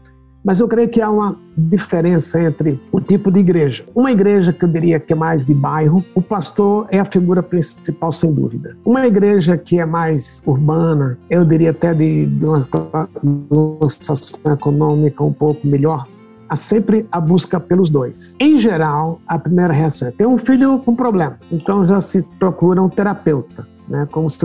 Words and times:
Mas 0.43 0.59
eu 0.59 0.67
creio 0.67 0.89
que 0.89 1.03
há 1.03 1.11
uma 1.11 1.37
diferença 1.57 2.41
entre 2.41 2.81
o 2.91 3.01
tipo 3.01 3.31
de 3.31 3.41
igreja. 3.41 3.85
Uma 3.95 4.11
igreja 4.11 4.53
que 4.53 4.65
eu 4.65 4.69
diria 4.69 4.99
que 4.99 5.13
é 5.13 5.17
mais 5.17 5.45
de 5.45 5.53
bairro, 5.53 6.03
o 6.15 6.23
pastor 6.23 6.87
é 6.89 6.99
a 6.99 7.05
figura 7.05 7.43
principal, 7.43 8.11
sem 8.11 8.33
dúvida. 8.33 8.75
Uma 8.85 9.07
igreja 9.07 9.59
que 9.59 9.79
é 9.79 9.85
mais 9.85 10.43
urbana, 10.47 11.19
eu 11.29 11.45
diria 11.45 11.73
até 11.73 11.93
de, 11.93 12.25
de, 12.25 12.47
uma, 12.47 12.59
de 12.59 13.55
uma 13.55 13.89
situação 13.89 14.39
econômica 14.47 15.23
um 15.23 15.33
pouco 15.33 15.67
melhor, 15.67 16.07
há 16.51 16.57
sempre 16.57 17.07
a 17.11 17.21
busca 17.21 17.61
pelos 17.61 17.89
dois. 17.89 18.35
Em 18.41 18.59
geral, 18.59 19.21
a 19.27 19.39
primeira 19.39 19.73
reação 19.73 20.09
é: 20.09 20.11
tem 20.11 20.27
um 20.27 20.37
filho 20.37 20.81
com 20.81 20.95
problema, 20.95 21.39
então 21.51 21.85
já 21.87 22.01
se 22.01 22.23
procura 22.39 22.83
um 22.83 22.89
terapeuta 22.89 23.67
né, 23.91 24.07
como 24.13 24.31
se 24.31 24.39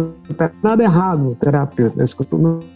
nada 0.62 0.84
errado 0.84 1.30
o 1.30 1.36
terapeuta. 1.36 2.04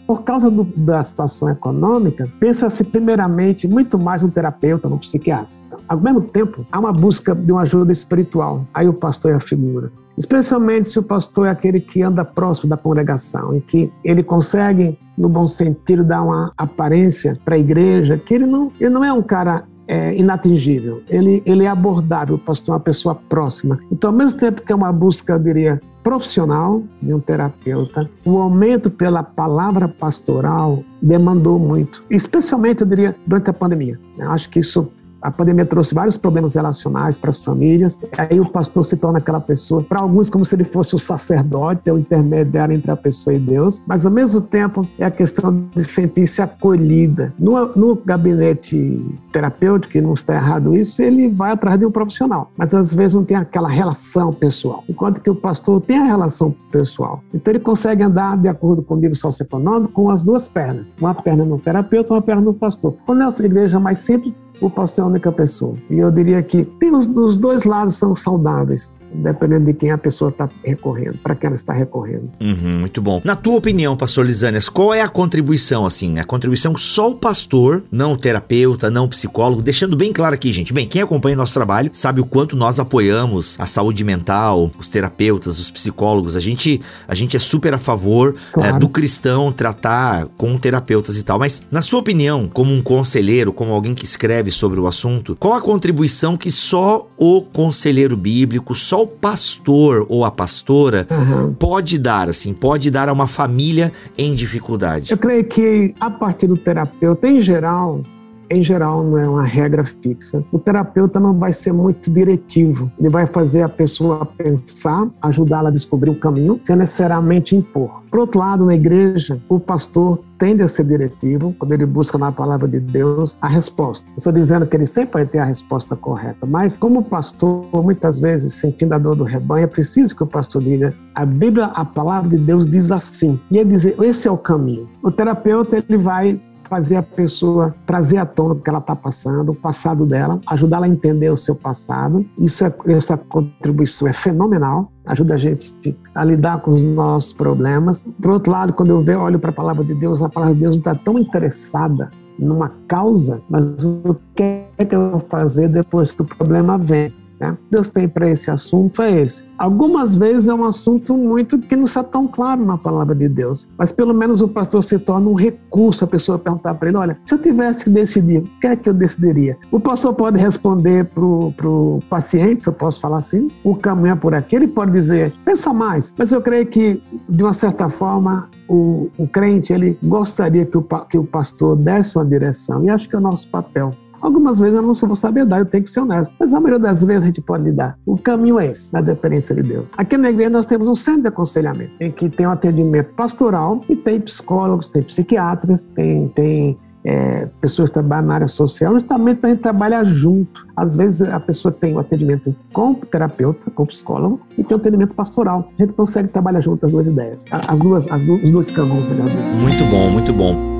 Por 0.06 0.22
causa 0.22 0.48
do, 0.48 0.62
da 0.64 1.02
situação 1.02 1.50
econômica, 1.50 2.30
pensa-se 2.38 2.84
primeiramente 2.84 3.66
muito 3.66 3.98
mais 3.98 4.22
no 4.22 4.30
terapeuta, 4.30 4.88
no 4.88 4.96
psiquiatra. 4.96 5.59
Ao 5.90 5.98
mesmo 5.98 6.20
tempo, 6.20 6.64
há 6.70 6.78
uma 6.78 6.92
busca 6.92 7.34
de 7.34 7.50
uma 7.50 7.62
ajuda 7.62 7.90
espiritual. 7.90 8.64
Aí 8.72 8.88
o 8.88 8.92
pastor 8.92 9.32
é 9.32 9.34
a 9.34 9.40
figura. 9.40 9.90
Especialmente 10.16 10.88
se 10.88 11.00
o 11.00 11.02
pastor 11.02 11.48
é 11.48 11.50
aquele 11.50 11.80
que 11.80 12.00
anda 12.00 12.24
próximo 12.24 12.70
da 12.70 12.76
congregação, 12.76 13.56
em 13.56 13.60
que 13.60 13.92
ele 14.04 14.22
consegue, 14.22 14.96
no 15.18 15.28
bom 15.28 15.48
sentido, 15.48 16.04
dar 16.04 16.22
uma 16.22 16.52
aparência 16.56 17.36
para 17.44 17.56
a 17.56 17.58
igreja, 17.58 18.16
que 18.16 18.32
ele 18.32 18.46
não, 18.46 18.70
ele 18.78 18.90
não 18.90 19.04
é 19.04 19.12
um 19.12 19.20
cara 19.20 19.64
é, 19.88 20.16
inatingível, 20.16 21.02
ele, 21.08 21.42
ele 21.44 21.64
é 21.64 21.68
abordável, 21.68 22.36
o 22.36 22.38
pastor 22.38 22.74
é 22.74 22.76
uma 22.76 22.84
pessoa 22.84 23.16
próxima. 23.16 23.80
Então, 23.90 24.10
ao 24.10 24.16
mesmo 24.16 24.38
tempo 24.38 24.62
que 24.62 24.72
é 24.72 24.76
uma 24.76 24.92
busca, 24.92 25.32
eu 25.32 25.40
diria, 25.40 25.82
profissional 26.04 26.84
de 27.02 27.12
um 27.12 27.18
terapeuta, 27.18 28.08
o 28.24 28.38
aumento 28.38 28.92
pela 28.92 29.24
palavra 29.24 29.88
pastoral 29.88 30.84
demandou 31.02 31.58
muito, 31.58 32.04
especialmente, 32.08 32.82
eu 32.82 32.86
diria, 32.86 33.16
durante 33.26 33.50
a 33.50 33.52
pandemia. 33.52 33.98
Eu 34.16 34.30
acho 34.30 34.48
que 34.48 34.60
isso 34.60 34.88
a 35.22 35.30
pandemia 35.30 35.66
trouxe 35.66 35.94
vários 35.94 36.16
problemas 36.16 36.54
relacionais 36.54 37.18
para 37.18 37.30
as 37.30 37.42
famílias. 37.42 37.98
Aí 38.16 38.40
o 38.40 38.48
pastor 38.48 38.84
se 38.84 38.96
torna 38.96 39.18
aquela 39.18 39.40
pessoa, 39.40 39.82
para 39.82 40.00
alguns, 40.00 40.30
como 40.30 40.44
se 40.44 40.54
ele 40.54 40.64
fosse 40.64 40.94
o 40.94 40.98
sacerdote, 40.98 41.88
é 41.88 41.92
o 41.92 41.98
intermediário 41.98 42.74
entre 42.74 42.90
a 42.90 42.96
pessoa 42.96 43.34
e 43.34 43.38
Deus, 43.38 43.82
mas 43.86 44.06
ao 44.06 44.12
mesmo 44.12 44.40
tempo 44.40 44.86
é 44.98 45.04
a 45.04 45.10
questão 45.10 45.68
de 45.74 45.84
sentir-se 45.84 46.42
acolhida. 46.42 47.32
No, 47.38 47.66
no 47.74 47.96
gabinete 47.96 49.18
terapêutico, 49.32 49.96
e 49.96 50.00
não 50.00 50.14
está 50.14 50.34
errado 50.34 50.76
isso, 50.76 51.02
ele 51.02 51.28
vai 51.28 51.52
atrás 51.52 51.78
de 51.78 51.86
um 51.86 51.90
profissional, 51.90 52.50
mas 52.56 52.74
às 52.74 52.92
vezes 52.92 53.14
não 53.14 53.24
tem 53.24 53.36
aquela 53.36 53.68
relação 53.68 54.32
pessoal, 54.32 54.84
enquanto 54.88 55.20
que 55.20 55.30
o 55.30 55.34
pastor 55.34 55.80
tem 55.80 55.98
a 55.98 56.04
relação 56.04 56.54
pessoal. 56.70 57.22
Então 57.32 57.52
ele 57.52 57.60
consegue 57.60 58.02
andar 58.02 58.36
de 58.36 58.48
acordo 58.48 58.82
com 58.82 58.94
o 58.94 58.96
nível 58.96 59.16
socioeconômico 59.16 59.92
com 59.92 60.10
as 60.10 60.24
duas 60.24 60.48
pernas, 60.48 60.94
uma 61.00 61.14
perna 61.14 61.44
no 61.44 61.58
terapeuta, 61.58 62.14
uma 62.14 62.22
perna 62.22 62.42
no 62.42 62.54
pastor. 62.54 62.94
Quando 63.04 63.22
é 63.22 63.24
a 63.24 63.44
igreja 63.44 63.78
mais 63.80 64.00
simples, 64.00 64.36
o 64.60 64.70
pastor 64.70 65.04
é 65.04 65.06
a 65.06 65.10
única 65.10 65.32
pessoa. 65.32 65.74
E 65.88 65.98
eu 65.98 66.10
diria 66.10 66.42
que 66.42 66.64
tem 66.64 66.94
os, 66.94 67.08
os 67.08 67.38
dois 67.38 67.64
lados 67.64 67.96
são 67.96 68.14
saudáveis. 68.14 68.94
Dependendo 69.12 69.66
de 69.66 69.74
quem 69.74 69.90
a 69.90 69.98
pessoa 69.98 70.30
está 70.30 70.48
recorrendo, 70.64 71.18
para 71.18 71.34
quem 71.34 71.48
ela 71.48 71.56
está 71.56 71.72
recorrendo. 71.72 72.30
Uhum, 72.40 72.80
muito 72.80 73.02
bom. 73.02 73.20
Na 73.24 73.36
tua 73.36 73.56
opinião, 73.56 73.96
pastor 73.96 74.26
Lisânias, 74.26 74.68
qual 74.68 74.94
é 74.94 75.02
a 75.02 75.08
contribuição, 75.08 75.84
assim? 75.84 76.18
A 76.18 76.24
contribuição 76.24 76.76
só 76.76 77.10
o 77.10 77.14
pastor, 77.14 77.84
não 77.90 78.12
o 78.12 78.16
terapeuta, 78.16 78.90
não 78.90 79.04
o 79.04 79.08
psicólogo, 79.08 79.62
deixando 79.62 79.96
bem 79.96 80.12
claro 80.12 80.34
aqui, 80.34 80.52
gente. 80.52 80.72
Bem, 80.72 80.86
quem 80.86 81.02
acompanha 81.02 81.36
nosso 81.36 81.54
trabalho 81.54 81.90
sabe 81.92 82.20
o 82.20 82.24
quanto 82.24 82.56
nós 82.56 82.78
apoiamos 82.78 83.56
a 83.58 83.66
saúde 83.66 84.04
mental, 84.04 84.70
os 84.78 84.88
terapeutas, 84.88 85.58
os 85.58 85.70
psicólogos. 85.70 86.36
A 86.36 86.40
gente, 86.40 86.80
a 87.06 87.14
gente 87.14 87.36
é 87.36 87.40
super 87.40 87.74
a 87.74 87.78
favor 87.78 88.34
claro. 88.52 88.76
é, 88.76 88.78
do 88.78 88.88
cristão 88.88 89.52
tratar 89.52 90.26
com 90.36 90.56
terapeutas 90.56 91.18
e 91.18 91.22
tal. 91.22 91.38
Mas, 91.38 91.62
na 91.70 91.82
sua 91.82 92.00
opinião, 92.00 92.48
como 92.48 92.72
um 92.72 92.82
conselheiro, 92.82 93.52
como 93.52 93.72
alguém 93.72 93.94
que 93.94 94.04
escreve 94.04 94.50
sobre 94.50 94.78
o 94.78 94.86
assunto, 94.86 95.36
qual 95.38 95.54
a 95.54 95.60
contribuição 95.60 96.36
que 96.36 96.50
só 96.50 97.08
o 97.16 97.42
conselheiro 97.42 98.16
bíblico, 98.16 98.74
só 98.74 98.99
o 99.02 99.06
pastor 99.06 100.06
ou 100.08 100.24
a 100.24 100.30
pastora 100.30 101.06
uhum. 101.10 101.54
pode 101.54 101.98
dar, 101.98 102.28
assim, 102.28 102.52
pode 102.52 102.90
dar 102.90 103.08
a 103.08 103.12
uma 103.12 103.26
família 103.26 103.92
em 104.16 104.34
dificuldade? 104.34 105.10
Eu 105.10 105.18
creio 105.18 105.44
que 105.44 105.94
a 105.98 106.10
partir 106.10 106.46
do 106.46 106.56
terapeuta, 106.56 107.28
em 107.28 107.40
geral, 107.40 108.02
em 108.50 108.62
geral, 108.62 109.04
não 109.04 109.16
é 109.16 109.28
uma 109.28 109.44
regra 109.44 109.84
fixa. 109.84 110.44
O 110.50 110.58
terapeuta 110.58 111.20
não 111.20 111.38
vai 111.38 111.52
ser 111.52 111.72
muito 111.72 112.12
diretivo. 112.12 112.90
Ele 112.98 113.08
vai 113.08 113.26
fazer 113.26 113.62
a 113.62 113.68
pessoa 113.68 114.26
pensar, 114.26 115.08
ajudá-la 115.22 115.68
a 115.68 115.72
descobrir 115.72 116.10
o 116.10 116.18
caminho, 116.18 116.60
sem 116.64 116.74
necessariamente 116.74 117.54
impor. 117.54 118.02
Por 118.10 118.18
outro 118.18 118.40
lado, 118.40 118.66
na 118.66 118.74
igreja, 118.74 119.40
o 119.48 119.60
pastor 119.60 120.20
tende 120.36 120.62
a 120.62 120.68
ser 120.68 120.84
diretivo 120.84 121.54
quando 121.58 121.72
ele 121.72 121.86
busca 121.86 122.18
na 122.18 122.32
palavra 122.32 122.66
de 122.66 122.80
Deus 122.80 123.36
a 123.40 123.46
resposta. 123.46 124.10
estou 124.16 124.32
dizendo 124.32 124.66
que 124.66 124.74
ele 124.74 124.86
sempre 124.86 125.12
vai 125.12 125.26
ter 125.26 125.38
a 125.38 125.44
resposta 125.44 125.94
correta, 125.94 126.44
mas 126.44 126.76
como 126.76 127.04
pastor, 127.04 127.66
muitas 127.74 128.18
vezes, 128.18 128.54
sentindo 128.54 128.94
a 128.94 128.98
dor 128.98 129.14
do 129.14 129.22
rebanho, 129.22 129.64
é 129.64 129.66
preciso 129.66 130.16
que 130.16 130.24
o 130.24 130.26
pastor 130.26 130.62
diga: 130.62 130.92
a 131.14 131.24
Bíblia, 131.24 131.66
a 131.66 131.84
palavra 131.84 132.30
de 132.30 132.38
Deus 132.38 132.66
diz 132.66 132.90
assim. 132.90 133.38
E 133.50 133.58
ele 133.58 133.68
dizer: 133.68 133.94
esse 134.02 134.26
é 134.26 134.30
o 134.30 134.38
caminho. 134.38 134.88
O 135.02 135.12
terapeuta, 135.12 135.76
ele 135.76 135.98
vai 135.98 136.40
fazer 136.70 136.96
a 136.96 137.02
pessoa 137.02 137.74
trazer 137.84 138.18
à 138.18 138.24
tona 138.24 138.54
o 138.54 138.60
que 138.60 138.70
ela 138.70 138.78
está 138.78 138.94
passando, 138.94 139.50
o 139.50 139.54
passado 139.54 140.06
dela, 140.06 140.40
ajudá-la 140.46 140.86
a 140.86 140.88
entender 140.88 141.28
o 141.28 141.36
seu 141.36 141.56
passado. 141.56 142.24
Isso 142.38 142.64
é, 142.64 142.72
essa 142.86 143.16
contribuição 143.16 144.06
é 144.06 144.12
fenomenal, 144.12 144.90
ajuda 145.04 145.34
a 145.34 145.36
gente 145.36 145.74
a 146.14 146.24
lidar 146.24 146.62
com 146.62 146.70
os 146.70 146.84
nossos 146.84 147.32
problemas. 147.32 148.04
Por 148.22 148.30
outro 148.30 148.52
lado, 148.52 148.72
quando 148.72 149.02
eu 149.10 149.20
olho 149.20 149.40
para 149.40 149.50
a 149.50 149.52
palavra 149.54 149.84
de 149.84 149.94
Deus, 149.94 150.22
a 150.22 150.28
palavra 150.28 150.54
de 150.54 150.60
Deus 150.60 150.76
está 150.78 150.94
tão 150.94 151.18
interessada 151.18 152.08
numa 152.38 152.72
causa, 152.88 153.42
mas 153.50 153.84
o 153.84 154.16
que 154.34 154.64
é 154.78 154.84
que 154.84 154.94
eu 154.94 155.10
vou 155.10 155.20
fazer 155.20 155.68
depois 155.68 156.12
que 156.12 156.22
o 156.22 156.24
problema 156.24 156.78
vem? 156.78 157.12
Né? 157.40 157.56
Deus 157.70 157.88
tem 157.88 158.06
para 158.06 158.28
esse 158.28 158.50
assunto 158.50 159.00
é 159.00 159.22
esse. 159.22 159.42
Algumas 159.56 160.14
vezes 160.14 160.48
é 160.48 160.54
um 160.54 160.64
assunto 160.64 161.16
muito 161.16 161.58
que 161.58 161.74
não 161.74 161.84
está 161.84 162.04
tão 162.04 162.28
claro 162.28 162.64
na 162.64 162.76
palavra 162.76 163.14
de 163.14 163.28
Deus, 163.28 163.66
mas 163.78 163.90
pelo 163.90 164.12
menos 164.12 164.42
o 164.42 164.48
pastor 164.48 164.84
se 164.84 164.98
torna 164.98 165.28
um 165.28 165.34
recurso 165.34 166.04
a 166.04 166.06
pessoa 166.06 166.38
perguntar 166.38 166.74
para 166.74 166.88
ele: 166.88 166.98
olha, 166.98 167.18
se 167.24 167.32
eu 167.32 167.38
tivesse 167.38 167.84
que 167.84 167.90
decidir, 167.90 168.38
o 168.38 168.60
que 168.60 168.66
é 168.66 168.76
que 168.76 168.88
eu 168.88 168.94
decidiria? 168.94 169.56
O 169.72 169.80
pastor 169.80 170.12
pode 170.12 170.38
responder 170.38 171.06
para 171.06 171.24
o 171.24 172.00
paciente, 172.10 172.62
se 172.62 172.68
eu 172.68 172.74
posso 172.74 173.00
falar 173.00 173.18
assim, 173.18 173.50
o 173.64 173.74
caminho 173.74 174.12
é 174.12 174.16
por 174.16 174.34
aqui. 174.34 174.56
Ele 174.56 174.68
pode 174.68 174.92
dizer: 174.92 175.32
pensa 175.44 175.72
mais, 175.72 176.14
mas 176.18 176.32
eu 176.32 176.42
creio 176.42 176.66
que 176.66 177.02
de 177.26 177.42
uma 177.42 177.54
certa 177.54 177.88
forma 177.88 178.50
o, 178.68 179.10
o 179.16 179.26
crente 179.26 179.72
ele 179.72 179.98
gostaria 180.02 180.66
que 180.66 180.76
o, 180.76 180.82
que 181.08 181.18
o 181.18 181.24
pastor 181.24 181.74
desse 181.76 182.16
uma 182.16 182.24
direção 182.24 182.84
e 182.84 182.90
acho 182.90 183.08
que 183.08 183.16
é 183.16 183.18
o 183.18 183.22
nosso 183.22 183.48
papel. 183.48 183.94
Algumas 184.20 184.58
vezes 184.58 184.76
eu 184.76 184.82
não 184.82 184.94
sou 184.94 185.14
saber 185.16 185.44
dar, 185.44 185.58
eu 185.58 185.66
tenho 185.66 185.84
que 185.84 185.90
ser 185.90 186.00
honesto. 186.00 186.34
Mas 186.38 186.52
a 186.52 186.60
maioria 186.60 186.78
das 186.78 187.02
vezes 187.02 187.24
a 187.24 187.26
gente 187.26 187.40
pode 187.40 187.64
lidar. 187.64 187.98
O 188.06 188.18
caminho 188.18 188.58
é 188.58 188.70
esse, 188.70 188.92
na 188.92 189.00
dependência 189.00 189.54
de 189.54 189.62
Deus. 189.62 189.92
Aqui 189.96 190.16
na 190.16 190.30
igreja 190.30 190.50
nós 190.50 190.66
temos 190.66 190.86
um 190.88 190.94
centro 190.94 191.22
de 191.22 191.28
aconselhamento, 191.28 191.92
em 192.00 192.10
que 192.10 192.28
tem 192.28 192.46
um 192.46 192.50
atendimento 192.50 193.14
pastoral 193.14 193.82
e 193.88 193.96
tem 193.96 194.20
psicólogos, 194.20 194.88
tem 194.88 195.02
psiquiatras, 195.02 195.86
tem, 195.86 196.28
tem 196.28 196.78
é, 197.04 197.48
pessoas 197.60 197.88
que 197.88 197.94
trabalham 197.94 198.26
na 198.26 198.34
área 198.34 198.48
social, 198.48 198.92
justamente 198.92 199.38
para 199.38 199.50
a 199.50 199.52
gente 199.52 199.62
trabalhar 199.62 200.04
junto. 200.04 200.66
Às 200.76 200.94
vezes 200.94 201.22
a 201.22 201.40
pessoa 201.40 201.72
tem 201.72 201.94
o 201.94 201.96
um 201.96 201.98
atendimento 201.98 202.54
com 202.72 202.92
o 202.92 202.94
terapeuta, 202.94 203.70
com 203.70 203.82
o 203.82 203.86
psicólogo, 203.86 204.40
e 204.58 204.64
tem 204.64 204.76
o 204.76 204.78
um 204.78 204.80
atendimento 204.80 205.14
pastoral. 205.14 205.70
A 205.78 205.82
gente 205.82 205.94
consegue 205.94 206.28
trabalhar 206.28 206.60
junto 206.60 206.84
as 206.84 206.92
duas 206.92 207.06
ideias, 207.06 207.42
as 207.50 207.80
duas, 207.80 208.06
as 208.08 208.24
duas 208.24 208.42
os 208.42 208.52
dois 208.52 208.70
caminhos, 208.70 209.06
melhor 209.06 209.28
dizendo. 209.28 209.60
Muito 209.60 209.84
bom, 209.86 210.10
muito 210.10 210.32
bom. 210.32 210.79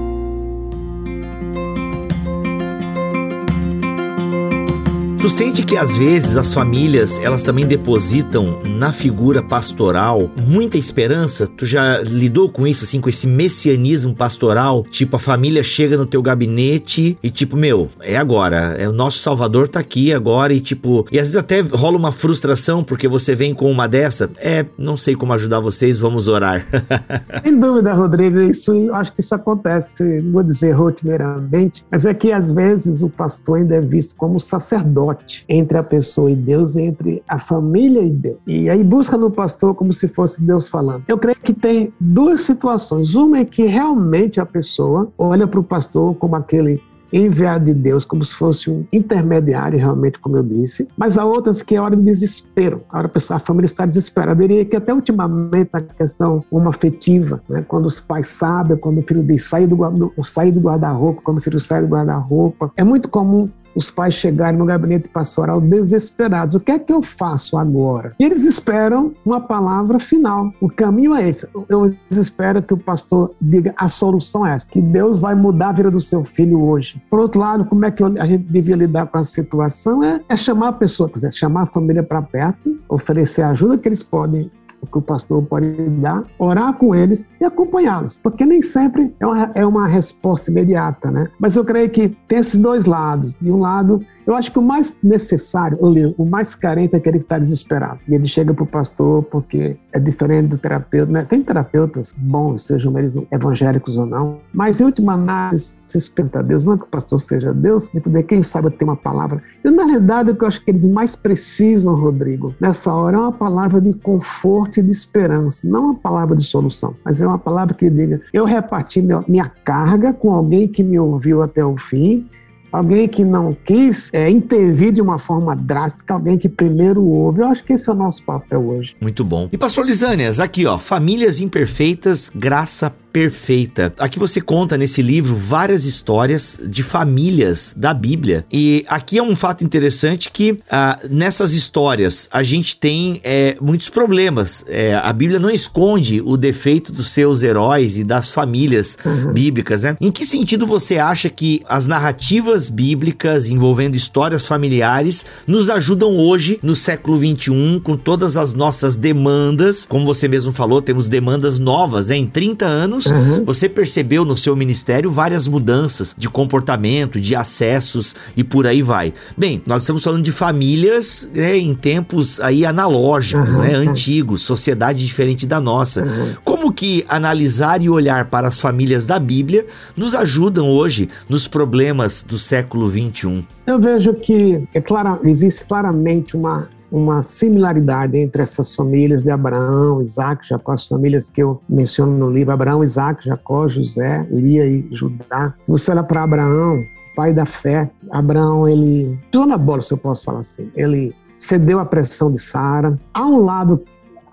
Tu 5.20 5.28
sente 5.28 5.62
que 5.62 5.76
às 5.76 5.98
vezes 5.98 6.38
as 6.38 6.54
famílias 6.54 7.18
elas 7.18 7.42
também 7.42 7.66
depositam 7.66 8.58
na 8.64 8.90
figura 8.90 9.42
pastoral 9.42 10.30
muita 10.48 10.78
esperança? 10.78 11.46
Tu 11.46 11.66
já 11.66 11.98
lidou 11.98 12.48
com 12.48 12.66
isso 12.66 12.84
assim, 12.84 13.02
com 13.02 13.08
esse 13.10 13.26
messianismo 13.26 14.14
pastoral? 14.14 14.82
Tipo, 14.84 15.16
a 15.16 15.18
família 15.18 15.62
chega 15.62 15.98
no 15.98 16.06
teu 16.06 16.22
gabinete 16.22 17.18
e 17.22 17.28
tipo, 17.28 17.54
meu, 17.54 17.90
é 18.00 18.16
agora, 18.16 18.74
é 18.78 18.88
o 18.88 18.92
nosso 18.92 19.18
Salvador 19.18 19.68
tá 19.68 19.78
aqui 19.78 20.10
agora 20.10 20.54
e 20.54 20.60
tipo, 20.60 21.04
e 21.12 21.18
às 21.18 21.28
vezes 21.28 21.36
até 21.36 21.60
rola 21.60 21.98
uma 21.98 22.12
frustração 22.12 22.82
porque 22.82 23.06
você 23.06 23.34
vem 23.34 23.52
com 23.52 23.70
uma 23.70 23.86
dessa, 23.86 24.30
é, 24.38 24.64
não 24.78 24.96
sei 24.96 25.14
como 25.14 25.34
ajudar 25.34 25.60
vocês, 25.60 25.98
vamos 25.98 26.28
orar. 26.28 26.66
Sem 27.44 27.60
dúvida, 27.60 27.92
Rodrigo, 27.92 28.40
isso 28.40 28.72
acho 28.94 29.12
que 29.12 29.20
isso 29.20 29.34
acontece, 29.34 30.20
vou 30.32 30.42
dizer 30.42 30.72
rotineiramente, 30.72 31.84
mas 31.90 32.06
é 32.06 32.14
que 32.14 32.32
às 32.32 32.50
vezes 32.50 33.02
o 33.02 33.10
pastor 33.10 33.58
ainda 33.58 33.76
é 33.76 33.82
visto 33.82 34.14
como 34.14 34.40
sacerdote 34.40 35.09
entre 35.48 35.78
a 35.78 35.82
pessoa 35.82 36.30
e 36.30 36.36
Deus, 36.36 36.76
entre 36.76 37.22
a 37.28 37.38
família 37.38 38.02
e 38.02 38.10
Deus. 38.10 38.38
E 38.46 38.68
aí 38.68 38.82
busca 38.82 39.16
no 39.16 39.30
pastor 39.30 39.74
como 39.74 39.92
se 39.92 40.08
fosse 40.08 40.42
Deus 40.42 40.68
falando. 40.68 41.04
Eu 41.08 41.18
creio 41.18 41.38
que 41.40 41.54
tem 41.54 41.92
duas 42.00 42.42
situações. 42.42 43.14
Uma 43.14 43.38
é 43.38 43.44
que 43.44 43.64
realmente 43.64 44.40
a 44.40 44.46
pessoa 44.46 45.08
olha 45.16 45.46
para 45.46 45.60
o 45.60 45.64
pastor 45.64 46.14
como 46.16 46.36
aquele 46.36 46.80
enviado 47.12 47.64
de 47.64 47.74
Deus, 47.74 48.04
como 48.04 48.24
se 48.24 48.34
fosse 48.34 48.70
um 48.70 48.86
intermediário, 48.92 49.78
realmente, 49.78 50.18
como 50.18 50.36
eu 50.36 50.42
disse. 50.42 50.86
Mas 50.96 51.18
há 51.18 51.24
outras 51.24 51.62
que 51.62 51.74
é 51.74 51.80
hora 51.80 51.96
de 51.96 52.02
desespero. 52.02 52.82
A, 52.88 52.98
hora 52.98 53.10
a 53.30 53.38
família 53.38 53.66
está 53.66 53.84
desesperada. 53.84 54.42
Eu 54.42 54.48
diria 54.48 54.64
que 54.64 54.76
até 54.76 54.92
ultimamente 54.92 55.70
a 55.72 55.80
questão 55.80 56.44
uma 56.50 56.70
afetiva, 56.70 57.42
né? 57.48 57.64
quando 57.66 57.86
os 57.86 58.00
pais 58.00 58.28
sabem, 58.28 58.76
quando 58.76 58.98
o 58.98 59.02
filho 59.02 59.22
diz 59.22 59.44
sair 59.44 59.66
do, 59.66 60.12
sair 60.22 60.52
do 60.52 60.60
guarda-roupa, 60.60 61.20
quando 61.22 61.38
o 61.38 61.40
filho 61.40 61.60
sai 61.60 61.82
do 61.82 61.88
guarda-roupa. 61.88 62.72
É 62.76 62.84
muito 62.84 63.08
comum 63.08 63.48
os 63.74 63.90
pais 63.90 64.14
chegarem 64.14 64.58
no 64.58 64.66
gabinete 64.66 65.08
pastoral 65.08 65.60
desesperados. 65.60 66.54
O 66.54 66.60
que 66.60 66.72
é 66.72 66.78
que 66.78 66.92
eu 66.92 67.02
faço 67.02 67.56
agora? 67.56 68.14
E 68.18 68.24
eles 68.24 68.44
esperam 68.44 69.14
uma 69.24 69.40
palavra 69.40 69.98
final. 69.98 70.52
O 70.60 70.68
caminho 70.68 71.14
é 71.14 71.28
esse. 71.28 71.46
Eu 71.68 71.94
espero 72.10 72.62
que 72.62 72.74
o 72.74 72.78
pastor 72.78 73.34
diga 73.40 73.74
a 73.76 73.88
solução 73.88 74.46
é 74.46 74.54
essa, 74.54 74.68
que 74.68 74.80
Deus 74.80 75.20
vai 75.20 75.34
mudar 75.34 75.68
a 75.68 75.72
vida 75.72 75.90
do 75.90 76.00
seu 76.00 76.24
filho 76.24 76.62
hoje. 76.62 77.00
Por 77.10 77.20
outro 77.20 77.40
lado, 77.40 77.64
como 77.64 77.84
é 77.84 77.90
que 77.90 78.02
a 78.02 78.26
gente 78.26 78.44
devia 78.44 78.76
lidar 78.76 79.06
com 79.06 79.18
a 79.18 79.24
situação? 79.24 80.02
É, 80.02 80.20
é 80.28 80.36
chamar 80.36 80.68
a 80.68 80.72
pessoa, 80.72 81.08
quiser 81.08 81.32
chamar 81.32 81.62
a 81.62 81.66
família 81.66 82.02
para 82.02 82.22
perto, 82.22 82.78
oferecer 82.88 83.42
a 83.42 83.50
ajuda 83.50 83.78
que 83.78 83.88
eles 83.88 84.02
podem 84.02 84.50
que 84.86 84.98
o 84.98 85.02
pastor 85.02 85.42
pode 85.42 85.70
dar, 86.00 86.24
orar 86.38 86.72
com 86.74 86.94
eles 86.94 87.26
e 87.40 87.44
acompanhá-los, 87.44 88.18
porque 88.22 88.44
nem 88.44 88.62
sempre 88.62 89.14
é 89.20 89.26
uma, 89.26 89.50
é 89.54 89.66
uma 89.66 89.86
resposta 89.86 90.50
imediata, 90.50 91.10
né? 91.10 91.28
Mas 91.38 91.56
eu 91.56 91.64
creio 91.64 91.90
que 91.90 92.08
tem 92.26 92.38
esses 92.38 92.58
dois 92.58 92.86
lados. 92.86 93.36
De 93.40 93.50
um 93.50 93.58
lado, 93.58 94.04
eu 94.32 94.36
acho 94.36 94.52
que 94.52 94.58
o 94.58 94.62
mais 94.62 94.98
necessário, 95.02 95.78
o 96.16 96.24
mais 96.24 96.54
carente 96.54 96.94
é 96.94 96.98
aquele 96.98 97.18
que 97.18 97.24
está 97.24 97.38
desesperado. 97.38 97.98
E 98.08 98.14
ele 98.14 98.28
chega 98.28 98.54
para 98.54 98.64
o 98.64 98.66
pastor 98.66 99.22
porque 99.24 99.76
é 99.92 99.98
diferente 99.98 100.48
do 100.48 100.58
terapeuta. 100.58 101.10
Né? 101.10 101.26
Tem 101.28 101.42
terapeutas 101.42 102.14
bons, 102.16 102.64
sejam 102.66 102.96
eles 102.98 103.14
evangélicos 103.30 103.96
ou 103.96 104.06
não, 104.06 104.38
mas 104.52 104.80
em 104.80 104.84
última 104.84 105.14
análise, 105.14 105.74
se 105.86 105.98
espenta 105.98 106.38
a 106.38 106.42
Deus, 106.42 106.64
não 106.64 106.78
que 106.78 106.84
o 106.84 106.88
pastor 106.88 107.20
seja 107.20 107.52
Deus, 107.52 107.90
e 107.92 108.00
poder, 108.00 108.22
quem 108.22 108.42
sabe, 108.42 108.70
ter 108.70 108.84
uma 108.84 108.96
palavra. 108.96 109.42
E 109.64 109.70
na 109.70 109.84
realidade, 109.84 110.30
o 110.30 110.36
que 110.36 110.44
eu 110.44 110.48
acho 110.48 110.64
que 110.64 110.70
eles 110.70 110.84
mais 110.84 111.16
precisam, 111.16 111.94
Rodrigo, 111.94 112.54
nessa 112.60 112.94
hora 112.94 113.16
é 113.16 113.20
uma 113.20 113.32
palavra 113.32 113.80
de 113.80 113.92
conforto 113.94 114.78
e 114.78 114.82
de 114.82 114.90
esperança, 114.90 115.68
não 115.68 115.86
uma 115.86 115.94
palavra 115.94 116.36
de 116.36 116.44
solução, 116.44 116.94
mas 117.04 117.20
é 117.20 117.26
uma 117.26 117.38
palavra 117.38 117.74
que 117.74 117.90
diga: 117.90 118.20
eu 118.32 118.44
reparti 118.44 119.02
minha 119.26 119.50
carga 119.64 120.12
com 120.12 120.32
alguém 120.32 120.68
que 120.68 120.82
me 120.82 120.98
ouviu 120.98 121.42
até 121.42 121.64
o 121.64 121.76
fim 121.76 122.28
alguém 122.72 123.08
que 123.08 123.24
não 123.24 123.56
quis 123.64 124.10
é, 124.12 124.30
intervir 124.30 124.92
de 124.92 125.00
uma 125.00 125.18
forma 125.18 125.54
drástica, 125.54 126.14
alguém 126.14 126.38
que 126.38 126.48
primeiro 126.48 127.02
ouve. 127.04 127.40
Eu 127.40 127.48
acho 127.48 127.64
que 127.64 127.72
esse 127.72 127.88
é 127.88 127.92
o 127.92 127.96
nosso 127.96 128.22
papel 128.22 128.60
hoje. 128.60 128.94
Muito 129.00 129.24
bom. 129.24 129.48
E 129.52 129.58
pastor 129.58 129.86
Lisânias, 129.86 130.40
aqui 130.40 130.66
ó, 130.66 130.78
famílias 130.78 131.40
imperfeitas, 131.40 132.30
graça 132.34 132.94
perfeita. 133.12 133.92
Aqui 133.98 134.18
você 134.18 134.40
conta 134.40 134.76
nesse 134.76 135.02
livro 135.02 135.34
várias 135.34 135.84
histórias 135.84 136.58
de 136.62 136.82
famílias 136.82 137.74
da 137.76 137.92
Bíblia. 137.92 138.44
E 138.52 138.84
aqui 138.88 139.18
é 139.18 139.22
um 139.22 139.34
fato 139.36 139.64
interessante 139.64 140.30
que 140.32 140.58
ah, 140.70 140.98
nessas 141.08 141.52
histórias 141.52 142.28
a 142.30 142.42
gente 142.42 142.76
tem 142.76 143.20
é, 143.24 143.56
muitos 143.60 143.88
problemas. 143.88 144.64
É, 144.68 144.94
a 144.94 145.12
Bíblia 145.12 145.38
não 145.38 145.50
esconde 145.50 146.22
o 146.24 146.36
defeito 146.36 146.92
dos 146.92 147.08
seus 147.08 147.42
heróis 147.42 147.98
e 147.98 148.04
das 148.04 148.30
famílias 148.30 148.96
uhum. 149.04 149.32
bíblicas, 149.32 149.82
né? 149.82 149.96
Em 150.00 150.10
que 150.10 150.24
sentido 150.24 150.66
você 150.66 150.98
acha 150.98 151.28
que 151.28 151.60
as 151.68 151.86
narrativas 151.86 152.68
bíblicas 152.68 153.48
envolvendo 153.48 153.96
histórias 153.96 154.46
familiares 154.46 155.24
nos 155.46 155.68
ajudam 155.70 156.16
hoje, 156.16 156.58
no 156.62 156.76
século 156.76 157.18
21, 157.18 157.80
com 157.80 157.96
todas 157.96 158.36
as 158.36 158.52
nossas 158.52 158.94
demandas? 158.94 159.86
Como 159.86 160.06
você 160.06 160.28
mesmo 160.28 160.52
falou, 160.52 160.80
temos 160.80 161.08
demandas 161.08 161.58
novas, 161.58 162.08
né? 162.08 162.16
Em 162.16 162.26
30 162.26 162.66
anos, 162.66 162.99
uhum. 163.06 163.44
você 163.44 163.68
percebeu 163.68 164.24
no 164.24 164.36
seu 164.36 164.54
ministério 164.56 165.10
várias 165.10 165.46
mudanças 165.46 166.14
de 166.16 166.28
comportamento, 166.28 167.20
de 167.20 167.34
acessos 167.34 168.14
e 168.36 168.44
por 168.44 168.66
aí 168.66 168.82
vai. 168.82 169.12
Bem, 169.36 169.62
nós 169.66 169.82
estamos 169.82 170.04
falando 170.04 170.22
de 170.22 170.32
famílias 170.32 171.28
né, 171.34 171.56
em 171.56 171.74
tempos 171.74 172.40
aí 172.40 172.64
analógicos, 172.64 173.56
uhum. 173.56 173.62
né? 173.62 173.74
Antigos, 173.74 174.42
sociedade 174.42 175.04
diferente 175.04 175.46
da 175.46 175.60
nossa. 175.60 176.04
Uhum. 176.04 176.34
Como 176.44 176.72
que 176.72 177.04
analisar 177.08 177.82
e 177.82 177.88
olhar 177.88 178.26
para 178.26 178.48
as 178.48 178.60
famílias 178.60 179.06
da 179.06 179.18
Bíblia 179.18 179.66
nos 179.96 180.14
ajudam 180.14 180.68
hoje 180.68 181.08
nos 181.28 181.46
problemas 181.46 182.22
do 182.22 182.38
século 182.38 182.88
21? 182.88 183.44
Eu 183.66 183.80
vejo 183.80 184.14
que 184.14 184.62
é 184.74 184.80
clara, 184.80 185.18
existe 185.24 185.64
claramente 185.64 186.36
uma 186.36 186.68
uma 186.90 187.22
similaridade 187.22 188.18
entre 188.18 188.42
essas 188.42 188.74
famílias 188.74 189.22
de 189.22 189.30
Abraão, 189.30 190.02
Isaac, 190.02 190.46
Jacó, 190.48 190.72
as 190.72 190.86
famílias 190.88 191.30
que 191.30 191.42
eu 191.42 191.60
menciono 191.68 192.16
no 192.16 192.30
livro, 192.30 192.52
Abraão, 192.52 192.82
Isaac, 192.82 193.24
Jacó, 193.24 193.68
José, 193.68 194.26
Lia 194.30 194.66
e 194.66 194.88
Judá. 194.92 195.54
Se 195.64 195.70
você 195.70 195.90
olha 195.92 196.02
para 196.02 196.22
Abraão, 196.22 196.78
pai 197.14 197.32
da 197.32 197.46
fé, 197.46 197.90
Abraão, 198.10 198.68
ele 198.68 199.18
pisou 199.30 199.46
na 199.46 199.58
bola, 199.58 199.82
se 199.82 199.92
eu 199.92 199.98
posso 199.98 200.24
falar 200.24 200.40
assim. 200.40 200.70
Ele 200.74 201.14
cedeu 201.38 201.78
à 201.78 201.84
pressão 201.84 202.30
de 202.30 202.38
Sara. 202.38 202.98
Há 203.12 203.26
um 203.26 203.44
lado, 203.44 203.82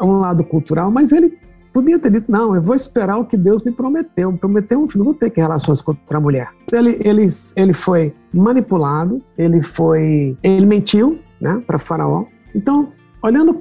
um 0.01 0.19
lado 0.19 0.43
cultural, 0.43 0.91
mas 0.91 1.11
ele 1.11 1.37
podia 1.73 1.99
ter 1.99 2.09
dito, 2.09 2.31
não, 2.31 2.55
eu 2.55 2.61
vou 2.61 2.75
esperar 2.75 3.17
o 3.17 3.25
que 3.25 3.37
Deus 3.37 3.63
me 3.63 3.71
prometeu. 3.71 4.31
Me 4.31 4.37
prometeu 4.37 4.81
um 4.81 4.89
filho, 4.89 5.03
vou 5.03 5.13
ter 5.13 5.29
que 5.29 5.39
relações 5.39 5.81
com 5.81 5.91
outra 5.91 6.19
mulher. 6.19 6.49
Ele, 6.71 6.99
ele, 7.03 7.27
ele 7.55 7.73
foi 7.73 8.13
manipulado, 8.33 9.21
ele 9.37 9.61
foi, 9.61 10.35
ele 10.41 10.65
mentiu, 10.65 11.19
né, 11.39 11.61
para 11.65 11.77
Faraó. 11.77 12.25
Então, 12.57 12.91
olhando 13.21 13.53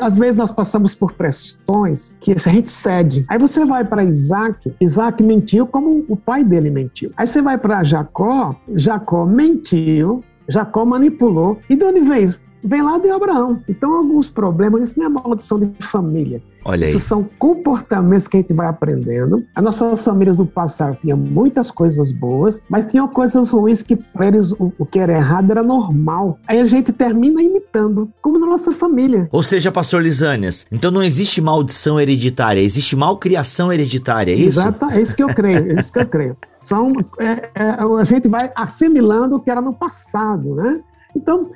às 0.00 0.16
vezes 0.16 0.36
nós 0.36 0.50
passamos 0.50 0.94
por 0.94 1.12
pressões 1.12 2.16
que 2.20 2.32
a 2.32 2.36
gente 2.36 2.70
cede. 2.70 3.24
Aí 3.28 3.38
você 3.38 3.66
vai 3.66 3.84
para 3.84 4.02
Isaac, 4.02 4.74
Isaac 4.80 5.22
mentiu 5.22 5.66
como 5.66 6.04
o 6.08 6.16
pai 6.16 6.42
dele 6.42 6.70
mentiu. 6.70 7.10
Aí 7.16 7.26
você 7.26 7.42
vai 7.42 7.58
para 7.58 7.84
Jacó, 7.84 8.56
Jacó 8.76 9.26
mentiu, 9.26 10.24
Jacó 10.48 10.86
manipulou. 10.86 11.58
E 11.68 11.76
de 11.76 11.84
onde 11.84 12.00
veio? 12.00 12.34
Vem 12.64 12.82
lá 12.82 12.98
de 12.98 13.10
Abraão. 13.10 13.60
Então, 13.68 13.92
alguns 13.92 14.30
problemas, 14.30 14.90
isso 14.90 14.98
não 14.98 15.06
é 15.06 15.08
maldição 15.08 15.58
de 15.58 15.70
família. 15.86 16.42
Olha 16.64 16.86
aí. 16.86 16.96
Isso 16.96 17.06
são 17.06 17.28
comportamentos 17.38 18.26
que 18.26 18.38
a 18.38 18.40
gente 18.40 18.54
vai 18.54 18.66
aprendendo. 18.66 19.44
As 19.54 19.62
nossas 19.62 20.02
famílias 20.02 20.38
do 20.38 20.46
passado 20.46 20.96
tinham 21.00 21.18
muitas 21.18 21.70
coisas 21.70 22.10
boas, 22.10 22.62
mas 22.68 22.86
tinham 22.86 23.06
coisas 23.06 23.50
ruins 23.50 23.82
que 23.82 23.96
para 23.96 24.28
eles 24.28 24.52
o, 24.52 24.72
o 24.78 24.86
que 24.86 24.98
era 24.98 25.12
errado 25.12 25.50
era 25.50 25.62
normal. 25.62 26.38
Aí 26.48 26.58
a 26.58 26.64
gente 26.64 26.92
termina 26.92 27.42
imitando, 27.42 28.10
como 28.22 28.38
na 28.38 28.46
nossa 28.46 28.72
família. 28.72 29.28
Ou 29.30 29.42
seja, 29.42 29.70
pastor 29.70 30.02
Lisânias, 30.02 30.66
então 30.72 30.90
não 30.90 31.02
existe 31.02 31.40
maldição 31.42 32.00
hereditária, 32.00 32.60
existe 32.60 32.96
malcriação 32.96 33.70
hereditária, 33.70 34.32
é 34.32 34.36
isso? 34.36 34.60
Exato, 34.60 34.86
é 34.86 35.02
isso 35.02 35.14
que 35.14 35.22
eu 35.22 35.28
creio, 35.28 35.70
é 35.70 35.80
isso 35.80 35.92
que 35.92 35.98
eu 35.98 36.06
creio. 36.06 36.36
São, 36.62 36.92
é, 37.18 37.50
é, 37.54 37.70
a 38.00 38.04
gente 38.04 38.26
vai 38.26 38.50
assimilando 38.56 39.36
o 39.36 39.40
que 39.40 39.50
era 39.50 39.60
no 39.60 39.74
passado, 39.74 40.54
né? 40.54 40.80
Então, 41.14 41.50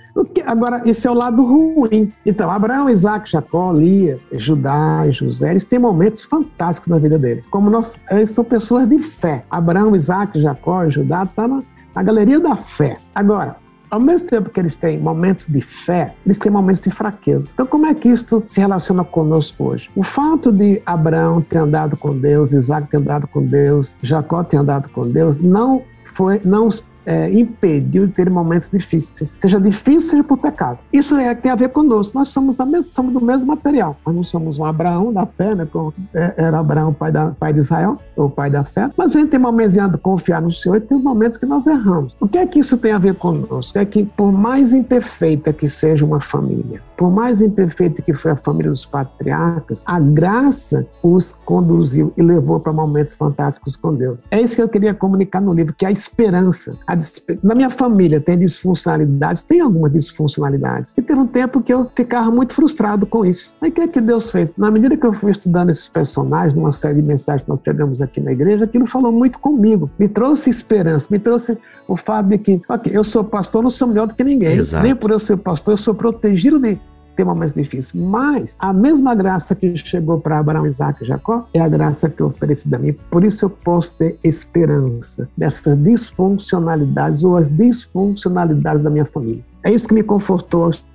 agora, 0.46 0.82
esse 0.84 1.06
é 1.06 1.10
o 1.10 1.14
lado 1.14 1.44
ruim. 1.44 2.12
Então, 2.24 2.50
Abraão, 2.50 2.88
Isaac, 2.88 3.30
Jacó, 3.30 3.72
Lia, 3.72 4.18
Judá 4.32 5.04
e 5.06 5.12
José, 5.12 5.50
eles 5.50 5.64
têm 5.64 5.78
momentos 5.78 6.22
fantásticos 6.24 6.88
na 6.88 6.98
vida 6.98 7.18
deles. 7.18 7.46
Como 7.46 7.68
nós, 7.68 7.98
eles 8.10 8.30
são 8.30 8.44
pessoas 8.44 8.88
de 8.88 8.98
fé. 8.98 9.44
Abraão, 9.50 9.96
Isaac, 9.96 10.40
Jacó 10.40 10.84
e 10.84 10.90
Judá 10.90 11.24
estão 11.24 11.48
tá 11.48 11.54
na, 11.56 11.62
na 11.94 12.02
galeria 12.02 12.40
da 12.40 12.56
fé. 12.56 12.96
Agora, 13.14 13.56
ao 13.90 14.00
mesmo 14.00 14.28
tempo 14.28 14.50
que 14.50 14.60
eles 14.60 14.76
têm 14.76 14.98
momentos 14.98 15.46
de 15.46 15.60
fé, 15.60 16.14
eles 16.24 16.38
têm 16.38 16.52
momentos 16.52 16.82
de 16.82 16.90
fraqueza. 16.90 17.50
Então, 17.52 17.66
como 17.66 17.86
é 17.86 17.94
que 17.94 18.08
isso 18.08 18.42
se 18.46 18.60
relaciona 18.60 19.02
conosco 19.02 19.64
hoje? 19.64 19.90
O 19.96 20.02
fato 20.02 20.52
de 20.52 20.82
Abraão 20.84 21.40
ter 21.40 21.58
andado 21.58 21.96
com 21.96 22.16
Deus, 22.16 22.52
Isaac 22.52 22.88
ter 22.88 22.98
andado 22.98 23.26
com 23.26 23.44
Deus, 23.44 23.96
Jacó 24.02 24.44
ter 24.44 24.58
andado 24.58 24.88
com 24.90 25.08
Deus, 25.08 25.38
não 25.38 25.82
foi, 26.14 26.40
não 26.44 26.68
é, 27.08 27.32
impediu 27.32 28.06
de 28.06 28.12
ter 28.12 28.28
momentos 28.28 28.70
difíceis, 28.70 29.38
seja 29.40 29.58
difícil, 29.58 30.10
seja 30.10 30.24
por 30.24 30.36
pecado. 30.36 30.80
Isso 30.92 31.16
é, 31.16 31.34
tem 31.34 31.50
a 31.50 31.54
ver 31.54 31.70
conosco. 31.70 32.18
Nós 32.18 32.28
somos, 32.28 32.58
mesma, 32.58 32.92
somos 32.92 33.14
do 33.14 33.24
mesmo 33.24 33.48
material. 33.48 33.96
Nós 34.04 34.14
não 34.14 34.22
somos 34.22 34.58
um 34.58 34.64
Abraão 34.66 35.10
da 35.10 35.24
fé, 35.24 35.54
né? 35.54 35.66
Como 35.72 35.94
é, 36.14 36.34
era 36.36 36.58
Abraão, 36.58 36.92
pai, 36.92 37.10
da, 37.10 37.30
pai 37.30 37.54
de 37.54 37.60
Israel, 37.60 37.98
ou 38.14 38.28
pai 38.28 38.50
da 38.50 38.62
fé. 38.62 38.90
Mas 38.94 39.16
a 39.16 39.20
gente 39.20 39.30
tem 39.30 39.40
momentos 39.40 39.74
de 39.74 39.98
confiar 39.98 40.42
no 40.42 40.52
Senhor 40.52 40.76
e 40.76 40.80
tem 40.80 40.98
momentos 40.98 41.38
que 41.38 41.46
nós 41.46 41.66
erramos. 41.66 42.14
O 42.20 42.28
que 42.28 42.36
é 42.36 42.46
que 42.46 42.58
isso 42.58 42.76
tem 42.76 42.92
a 42.92 42.98
ver 42.98 43.14
conosco? 43.14 43.78
É 43.78 43.86
que, 43.86 44.04
por 44.04 44.30
mais 44.30 44.74
imperfeita 44.74 45.50
que 45.50 45.66
seja 45.66 46.04
uma 46.04 46.20
família, 46.20 46.82
por 46.98 47.12
mais 47.12 47.40
imperfeita 47.40 48.02
que 48.02 48.12
foi 48.12 48.32
a 48.32 48.36
família 48.36 48.72
dos 48.72 48.84
patriarcas, 48.84 49.84
a 49.86 50.00
graça 50.00 50.84
os 51.00 51.32
conduziu 51.44 52.12
e 52.16 52.22
levou 52.22 52.58
para 52.58 52.72
momentos 52.72 53.14
fantásticos 53.14 53.76
com 53.76 53.94
Deus. 53.94 54.18
É 54.32 54.42
isso 54.42 54.56
que 54.56 54.62
eu 54.62 54.68
queria 54.68 54.92
comunicar 54.92 55.40
no 55.40 55.54
livro, 55.54 55.72
que 55.72 55.84
é 55.84 55.88
a 55.88 55.92
esperança. 55.92 56.76
A 56.86 56.98
na 57.40 57.54
minha 57.54 57.70
família 57.70 58.20
tem 58.20 58.36
disfuncionalidades, 58.36 59.44
tem 59.44 59.60
algumas 59.60 59.92
disfuncionalidades. 59.92 60.98
E 60.98 61.02
teve 61.02 61.20
um 61.20 61.26
tempo 61.26 61.62
que 61.62 61.72
eu 61.72 61.88
ficava 61.94 62.32
muito 62.32 62.52
frustrado 62.52 63.06
com 63.06 63.24
isso. 63.24 63.54
Aí 63.60 63.70
o 63.70 63.72
que 63.72 63.80
é 63.80 63.86
que 63.86 64.00
Deus 64.00 64.32
fez? 64.32 64.50
Na 64.58 64.68
medida 64.68 64.96
que 64.96 65.06
eu 65.06 65.12
fui 65.12 65.30
estudando 65.30 65.70
esses 65.70 65.88
personagens, 65.88 66.54
numa 66.54 66.72
série 66.72 66.96
de 66.96 67.02
mensagens 67.02 67.44
que 67.44 67.48
nós 67.48 67.60
pegamos 67.60 68.02
aqui 68.02 68.20
na 68.20 68.32
igreja, 68.32 68.64
aquilo 68.64 68.88
falou 68.88 69.12
muito 69.12 69.38
comigo. 69.38 69.88
Me 69.96 70.08
trouxe 70.08 70.50
esperança, 70.50 71.06
me 71.12 71.20
trouxe 71.20 71.56
o 71.86 71.96
fato 71.96 72.26
de 72.26 72.38
que, 72.38 72.60
ok, 72.68 72.90
eu 72.92 73.04
sou 73.04 73.22
pastor, 73.22 73.62
não 73.62 73.70
sou 73.70 73.86
melhor 73.86 74.08
do 74.08 74.14
que 74.14 74.24
ninguém. 74.24 74.56
Exato. 74.56 74.84
Nem 74.84 74.96
por 74.96 75.12
eu 75.12 75.20
ser 75.20 75.36
pastor, 75.36 75.74
eu 75.74 75.78
sou 75.78 75.94
protegido 75.94 76.58
de 76.58 76.78
ter 77.18 77.24
momentos 77.24 77.52
difíceis. 77.52 77.92
Mas 77.92 78.56
a 78.60 78.72
mesma 78.72 79.12
graça 79.12 79.52
que 79.52 79.76
chegou 79.76 80.20
para 80.20 80.38
Abraão, 80.38 80.64
Isaac 80.64 81.02
e 81.02 81.06
Jacó 81.06 81.48
é 81.52 81.60
a 81.60 81.68
graça 81.68 82.08
que 82.08 82.20
eu 82.20 82.28
ofereço 82.28 82.72
a 82.72 82.78
mim. 82.78 82.92
Por 83.10 83.24
isso 83.24 83.44
eu 83.44 83.50
posso 83.50 83.96
ter 83.96 84.16
esperança 84.22 85.28
dessas 85.36 85.76
disfuncionalidades 85.82 87.24
ou 87.24 87.36
as 87.36 87.48
disfuncionalidades 87.48 88.84
da 88.84 88.90
minha 88.90 89.04
família. 89.04 89.44
É 89.64 89.72
isso 89.72 89.88
que 89.88 89.94
me 89.94 90.04
confortou 90.04 90.70
estudar 90.70 90.87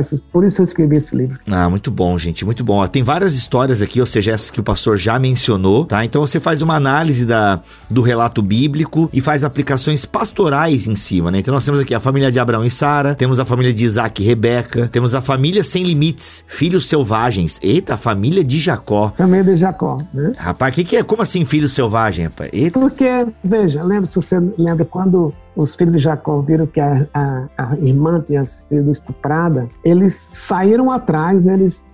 isso. 0.00 0.22
Por 0.32 0.44
isso 0.44 0.60
eu 0.60 0.64
escrevi 0.64 0.96
esse 0.96 1.16
livro. 1.16 1.38
Ah, 1.46 1.68
muito 1.68 1.90
bom, 1.90 2.16
gente, 2.18 2.44
muito 2.44 2.64
bom. 2.64 2.86
Tem 2.86 3.02
várias 3.02 3.34
histórias 3.34 3.82
aqui, 3.82 4.00
ou 4.00 4.06
seja, 4.06 4.32
essas 4.32 4.50
que 4.50 4.60
o 4.60 4.62
pastor 4.62 4.96
já 4.96 5.18
mencionou, 5.18 5.84
tá? 5.84 6.04
Então 6.04 6.20
você 6.20 6.40
faz 6.40 6.62
uma 6.62 6.74
análise 6.74 7.24
da, 7.24 7.60
do 7.88 8.00
relato 8.00 8.42
bíblico 8.42 9.08
e 9.12 9.20
faz 9.20 9.44
aplicações 9.44 10.04
pastorais 10.04 10.86
em 10.86 10.96
cima, 10.96 11.30
né? 11.30 11.38
Então 11.38 11.52
nós 11.52 11.64
temos 11.64 11.80
aqui 11.80 11.94
a 11.94 12.00
família 12.00 12.30
de 12.30 12.38
Abraão 12.38 12.64
e 12.64 12.70
Sara, 12.70 13.14
temos 13.14 13.40
a 13.40 13.44
família 13.44 13.72
de 13.72 13.84
Isaac 13.84 14.22
e 14.22 14.26
Rebeca, 14.26 14.88
temos 14.88 15.14
a 15.14 15.20
família 15.20 15.62
sem 15.62 15.84
limites, 15.84 16.44
filhos 16.46 16.86
selvagens. 16.86 17.58
Eita, 17.62 17.94
a 17.94 17.96
família 17.96 18.44
de 18.44 18.58
Jacó. 18.58 19.12
Família 19.16 19.44
de 19.44 19.56
Jacó, 19.56 19.98
né? 20.12 20.32
Rapaz, 20.36 20.72
o 20.72 20.74
que, 20.76 20.84
que 20.84 20.96
é? 20.96 21.02
Como 21.02 21.22
assim 21.22 21.44
filho 21.44 21.68
selvagem, 21.68 22.26
rapaz? 22.26 22.50
Eita. 22.52 22.78
Porque, 22.78 23.26
veja, 23.42 23.82
lembra 23.82 24.04
se 24.04 24.16
você 24.16 24.40
lembra 24.58 24.84
quando 24.84 25.32
os 25.56 25.74
filhos 25.74 25.94
de 25.94 26.00
Jacó 26.00 26.40
viram 26.40 26.66
que 26.66 26.80
a, 26.80 27.06
a, 27.14 27.48
a 27.56 27.76
irmã 27.78 28.22
tinha 28.24 28.44
sido 28.44 28.90
estuprada, 28.90 29.66
eles 29.82 30.14
saíram 30.14 30.90
atrás, 30.90 31.46
eles 31.46 31.84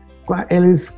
eles 0.51 0.95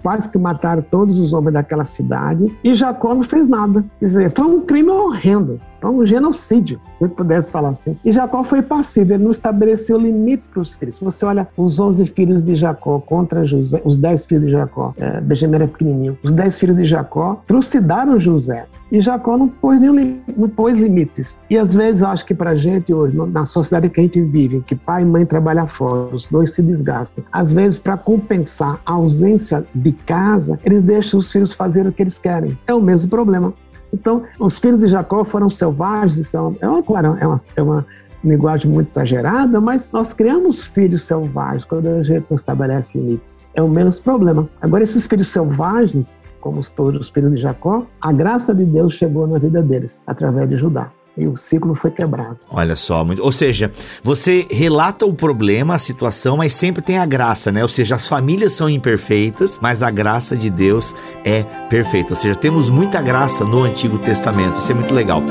quase 0.00 0.30
que 0.30 0.38
mataram 0.38 0.80
todos 0.80 1.18
os 1.18 1.32
homens 1.32 1.54
daquela 1.54 1.84
cidade 1.84 2.46
e 2.62 2.72
Jacó 2.72 3.14
não 3.14 3.24
fez 3.24 3.48
nada. 3.48 3.84
Quer 3.98 4.06
dizer, 4.06 4.32
foi 4.32 4.46
um 4.46 4.60
crime 4.60 4.90
horrendo. 4.90 5.60
Então, 5.80 5.96
um 5.96 6.04
genocídio, 6.04 6.78
se 6.98 7.08
pudesse 7.08 7.50
falar 7.50 7.70
assim. 7.70 7.96
E 8.04 8.12
Jacó 8.12 8.44
foi 8.44 8.60
passivo, 8.60 9.14
ele 9.14 9.24
não 9.24 9.30
estabeleceu 9.30 9.96
limites 9.96 10.46
para 10.46 10.60
os 10.60 10.74
filhos. 10.74 10.96
Se 10.96 11.04
você 11.04 11.24
olha 11.24 11.48
os 11.56 11.80
11 11.80 12.06
filhos 12.08 12.42
de 12.42 12.54
Jacó 12.54 12.98
contra 13.00 13.46
José, 13.46 13.80
os 13.82 13.96
10 13.96 14.26
filhos 14.26 14.44
de 14.44 14.50
Jacó, 14.50 14.92
é, 14.98 15.22
Benjamim 15.22 15.54
era 15.54 15.66
pequenininho, 15.66 16.18
os 16.22 16.32
10 16.32 16.58
filhos 16.58 16.76
de 16.76 16.84
Jacó 16.84 17.42
trucidaram 17.46 18.20
José. 18.20 18.66
E 18.92 19.00
Jacó 19.00 19.38
não 19.38 19.48
pôs, 19.48 19.80
nenhum, 19.80 20.18
não 20.36 20.48
pôs 20.48 20.76
limites. 20.76 21.38
E 21.48 21.56
às 21.56 21.72
vezes, 21.72 22.02
eu 22.02 22.08
acho 22.08 22.26
que 22.26 22.34
para 22.34 22.50
a 22.50 22.54
gente 22.54 22.92
hoje, 22.92 23.16
na 23.16 23.46
sociedade 23.46 23.88
que 23.88 24.00
a 24.00 24.02
gente 24.02 24.20
vive, 24.20 24.60
que 24.60 24.74
pai 24.74 25.00
e 25.00 25.06
mãe 25.06 25.24
trabalham 25.24 25.66
fora, 25.66 26.14
os 26.14 26.26
dois 26.26 26.52
se 26.52 26.62
desgastam, 26.62 27.24
às 27.32 27.52
vezes, 27.52 27.78
para 27.78 27.96
compensar 27.96 28.78
a 28.84 28.92
ausência 28.92 29.64
de 29.74 29.92
casa, 29.92 30.58
eles 30.62 30.82
deixam 30.82 31.18
os 31.18 31.32
filhos 31.32 31.54
fazer 31.54 31.86
o 31.86 31.92
que 31.92 32.02
eles 32.02 32.18
querem. 32.18 32.58
É 32.66 32.74
o 32.74 32.82
mesmo 32.82 33.08
problema. 33.08 33.54
Então, 33.92 34.24
os 34.38 34.58
filhos 34.58 34.80
de 34.80 34.88
Jacó 34.88 35.24
foram 35.24 35.50
selvagens, 35.50 36.32
é, 36.34 36.38
uma, 36.38 36.82
claro, 36.82 37.16
é 37.20 37.26
uma, 37.26 37.40
é 37.56 37.62
uma 37.62 37.86
linguagem 38.22 38.70
muito 38.70 38.88
exagerada, 38.88 39.60
mas 39.60 39.88
nós 39.92 40.12
criamos 40.12 40.62
filhos 40.62 41.04
selvagens 41.04 41.64
quando 41.64 41.88
a 41.88 42.02
gente 42.02 42.26
não 42.28 42.36
estabelece 42.36 42.98
limites. 42.98 43.46
É 43.54 43.62
o 43.62 43.68
menos 43.68 43.98
problema. 43.98 44.48
Agora, 44.60 44.84
esses 44.84 45.06
filhos 45.06 45.28
selvagens, 45.28 46.12
como 46.40 46.60
todos 46.70 47.00
os 47.00 47.10
filhos 47.10 47.34
de 47.34 47.40
Jacó, 47.40 47.86
a 48.00 48.12
graça 48.12 48.54
de 48.54 48.64
Deus 48.64 48.92
chegou 48.92 49.26
na 49.26 49.38
vida 49.38 49.62
deles 49.62 50.04
através 50.06 50.48
de 50.48 50.56
Judá 50.56 50.90
e 51.20 51.28
o 51.28 51.36
ciclo 51.36 51.74
foi 51.74 51.90
quebrado. 51.90 52.38
Olha 52.50 52.74
só, 52.74 53.06
ou 53.20 53.30
seja, 53.30 53.70
você 54.02 54.46
relata 54.50 55.04
o 55.04 55.12
problema, 55.12 55.74
a 55.74 55.78
situação, 55.78 56.38
mas 56.38 56.52
sempre 56.54 56.82
tem 56.82 56.98
a 56.98 57.04
graça, 57.04 57.52
né? 57.52 57.62
Ou 57.62 57.68
seja, 57.68 57.94
as 57.94 58.08
famílias 58.08 58.54
são 58.54 58.70
imperfeitas, 58.70 59.58
mas 59.60 59.82
a 59.82 59.90
graça 59.90 60.34
de 60.34 60.48
Deus 60.48 60.94
é 61.24 61.42
perfeita. 61.68 62.14
Ou 62.14 62.16
seja, 62.16 62.34
temos 62.34 62.70
muita 62.70 63.02
graça 63.02 63.44
no 63.44 63.62
Antigo 63.62 63.98
Testamento. 63.98 64.56
Isso 64.56 64.72
é 64.72 64.74
muito 64.74 64.94
legal. 64.94 65.22